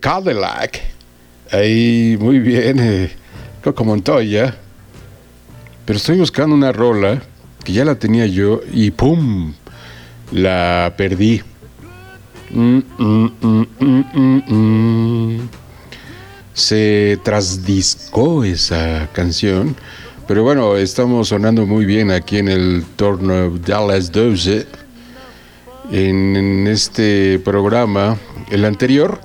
[0.00, 0.80] Cadillac.
[1.50, 3.10] Ahí, muy bien, eh,
[3.62, 4.56] Coco Montoya.
[5.84, 7.22] Pero estoy buscando una rola
[7.64, 9.54] que ya la tenía yo y ¡pum!
[10.32, 11.42] La perdí.
[12.50, 15.48] Mm, mm, mm, mm, mm, mm.
[16.52, 19.74] Se trasdiscó esa canción.
[20.26, 24.66] Pero bueno, estamos sonando muy bien aquí en el torno Dallas 12.
[25.90, 28.18] En, en este programa,
[28.50, 29.22] el anterior,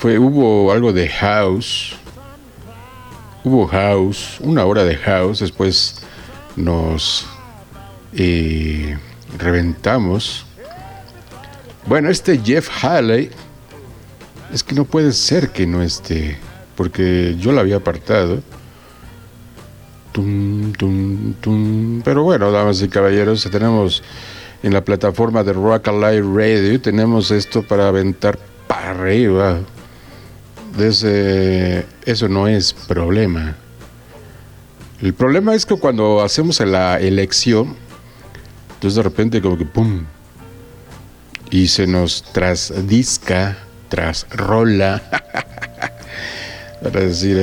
[0.00, 1.94] fue, hubo algo de house.
[3.44, 5.40] Hubo house, una hora de house.
[5.40, 5.96] Después
[6.56, 7.26] nos
[8.14, 8.96] eh,
[9.38, 10.46] reventamos
[11.86, 13.30] Bueno, este Jeff Haley,
[14.54, 16.38] es que no puede ser que no esté,
[16.76, 18.40] porque yo lo había apartado.
[20.12, 22.00] Tum, tum, tum.
[22.02, 24.02] Pero bueno, damas y caballeros, tenemos
[24.62, 29.60] en la plataforma de Rock Alive Radio, tenemos esto para aventar para arriba.
[30.76, 33.56] Desde, eso no es problema.
[35.02, 37.74] El problema es que cuando hacemos la elección,
[38.74, 40.04] entonces de repente como que pum,
[41.50, 43.56] y se nos trasdisca,
[43.88, 45.02] trasrola.
[46.82, 47.36] Para decir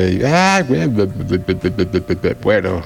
[2.42, 2.84] bueno,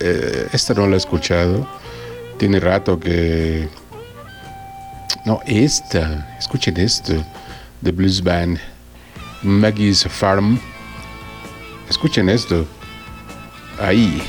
[0.00, 1.68] eh, esta no la he escuchado.
[2.38, 3.68] Tiene rato que.
[5.24, 7.14] No, esta, escuchen esto,
[7.80, 8.58] de Blues Band,
[9.46, 10.58] Maggie's Farm.
[11.88, 12.66] Escuchen esto,
[13.78, 14.20] ahí.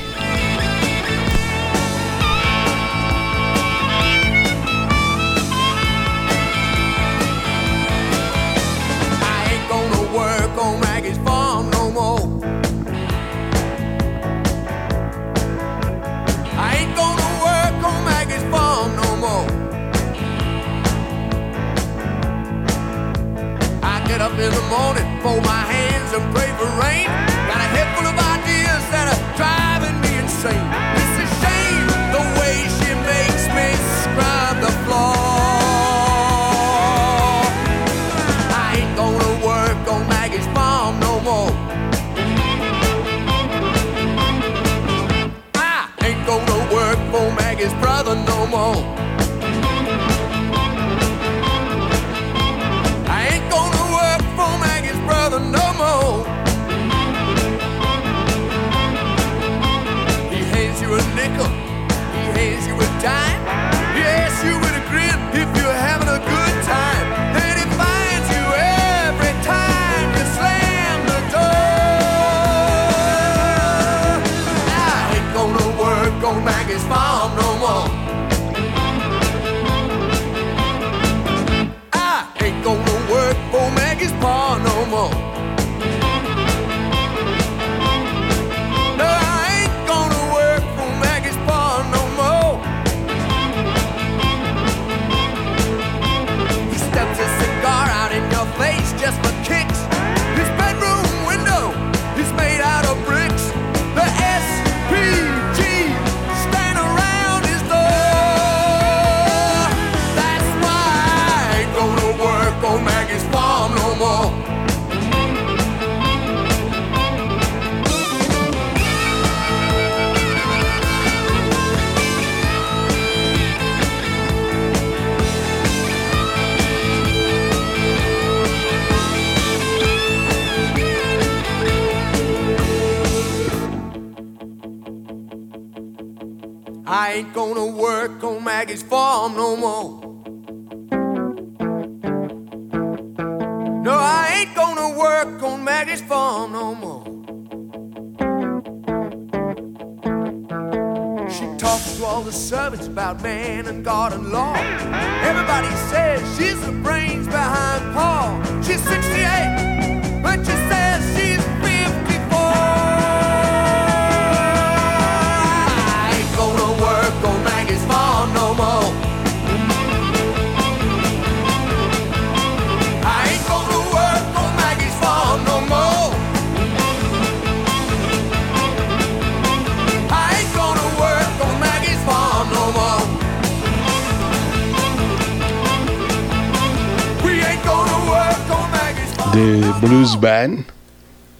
[190.20, 190.64] Band.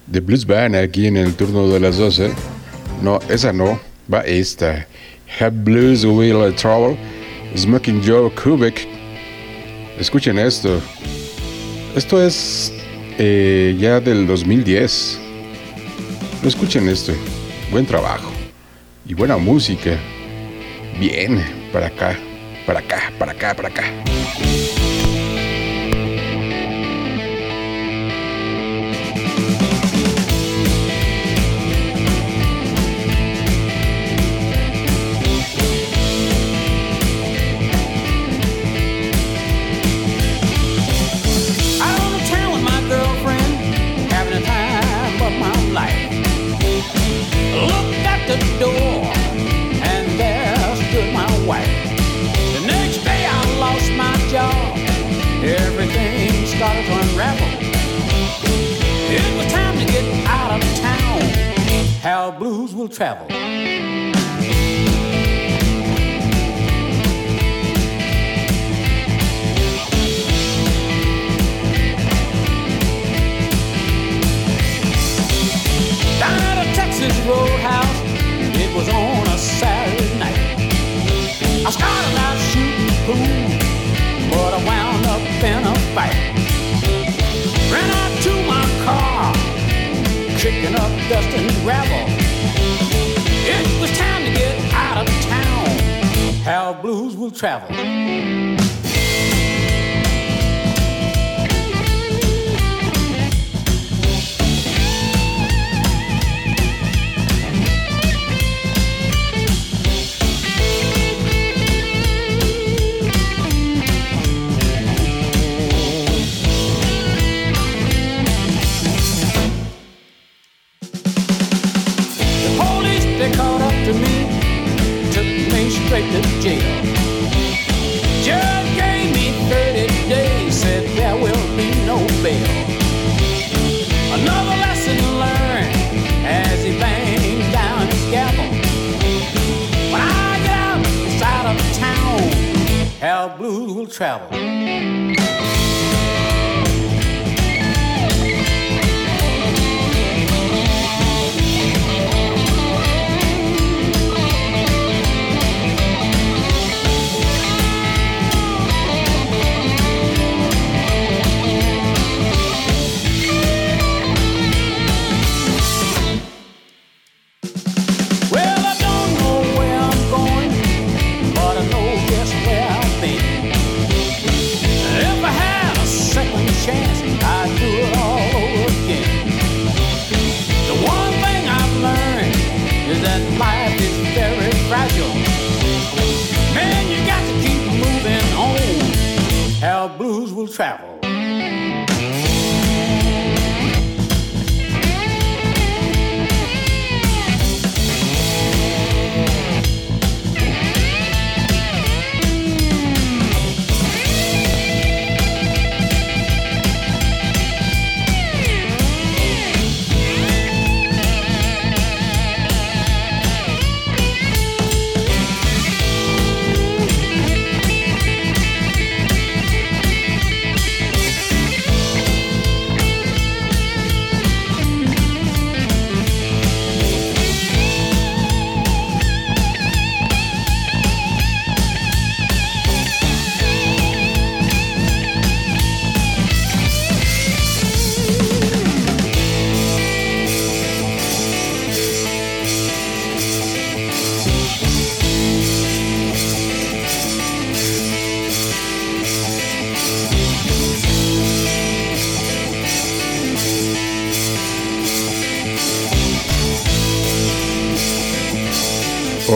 [0.07, 2.33] De Blues Band aquí en el turno de las 12.
[3.03, 3.79] No, esa no.
[4.13, 4.87] Va esta.
[5.39, 6.97] Have Blues Will Trouble.
[7.57, 8.87] Smoking Joe Kubik.
[9.99, 10.81] Escuchen esto.
[11.95, 12.73] Esto es
[13.19, 15.19] eh, ya del 2010.
[16.43, 17.13] No escuchen esto.
[17.71, 18.31] Buen trabajo.
[19.07, 19.99] Y buena música.
[20.99, 21.45] Bien.
[21.73, 22.17] Para acá.
[22.67, 23.13] Para acá.
[23.19, 23.55] Para acá.
[23.55, 23.85] Para acá.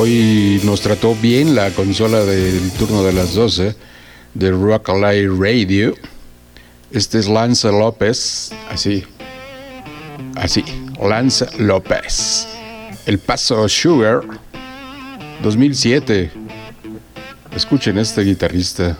[0.02, 3.76] hoy nos trató bien la consola del turno de las 12
[4.34, 5.94] de Rock Alive Radio.
[6.90, 9.04] Este es Lanza López, así,
[10.34, 10.64] así,
[11.00, 12.48] Lanza López.
[13.06, 14.22] El Paso Sugar,
[15.44, 16.32] 2007.
[17.54, 18.98] Escuchen este guitarrista.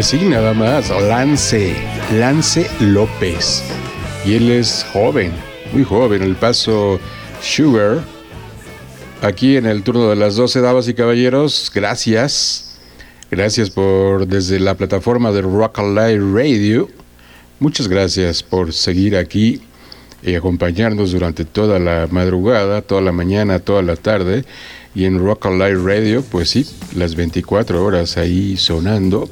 [0.00, 1.76] Así nada más, Lance,
[2.14, 3.62] Lance López.
[4.24, 5.30] Y él es joven,
[5.74, 6.98] muy joven, el paso
[7.42, 8.02] Sugar.
[9.20, 12.78] Aquí en el turno de las 12, damas y caballeros, gracias.
[13.30, 16.88] Gracias por desde la plataforma de Rock Live Radio.
[17.58, 19.60] Muchas gracias por seguir aquí
[20.22, 24.46] y acompañarnos durante toda la madrugada, toda la mañana, toda la tarde.
[24.94, 29.28] Y en Rock Live Radio, pues sí, las 24 horas ahí sonando,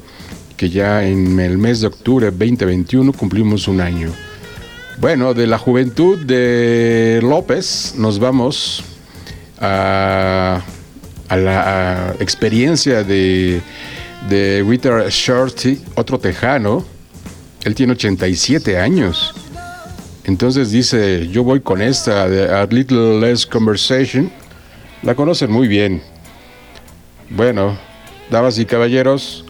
[0.59, 4.11] que ya en el mes de octubre 2021 cumplimos un año.
[4.99, 8.83] Bueno, de la juventud de López nos vamos
[9.57, 10.61] a,
[11.29, 13.61] a la experiencia de,
[14.27, 16.83] de Shorty, otro tejano.
[17.63, 19.33] Él tiene 87 años.
[20.25, 24.29] Entonces dice, yo voy con esta A Little Less Conversation.
[25.03, 26.01] La conocen muy bien.
[27.29, 27.77] Bueno,
[28.29, 29.45] damas y caballeros,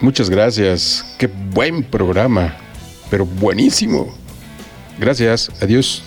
[0.00, 1.04] muchas gracias.
[1.18, 2.56] Qué buen programa,
[3.10, 4.14] pero buenísimo.
[4.98, 6.02] Gracias, adiós.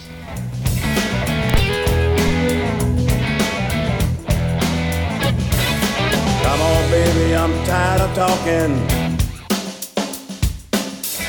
[6.43, 8.79] Come on, baby, I'm tired of talking.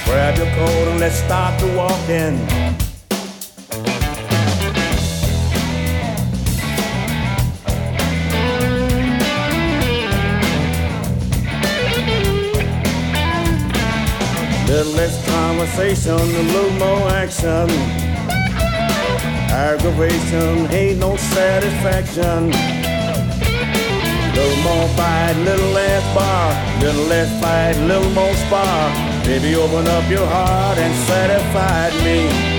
[0.04, 2.83] Grab your coat and let's start to walking.
[14.74, 17.70] Little less conversation, a little more action.
[19.48, 22.50] Aggravation ain't no satisfaction.
[24.34, 26.80] Little more fight, little less bar.
[26.80, 28.90] Little less fight, little more spar.
[29.24, 32.53] Baby, open up your heart and satisfy me.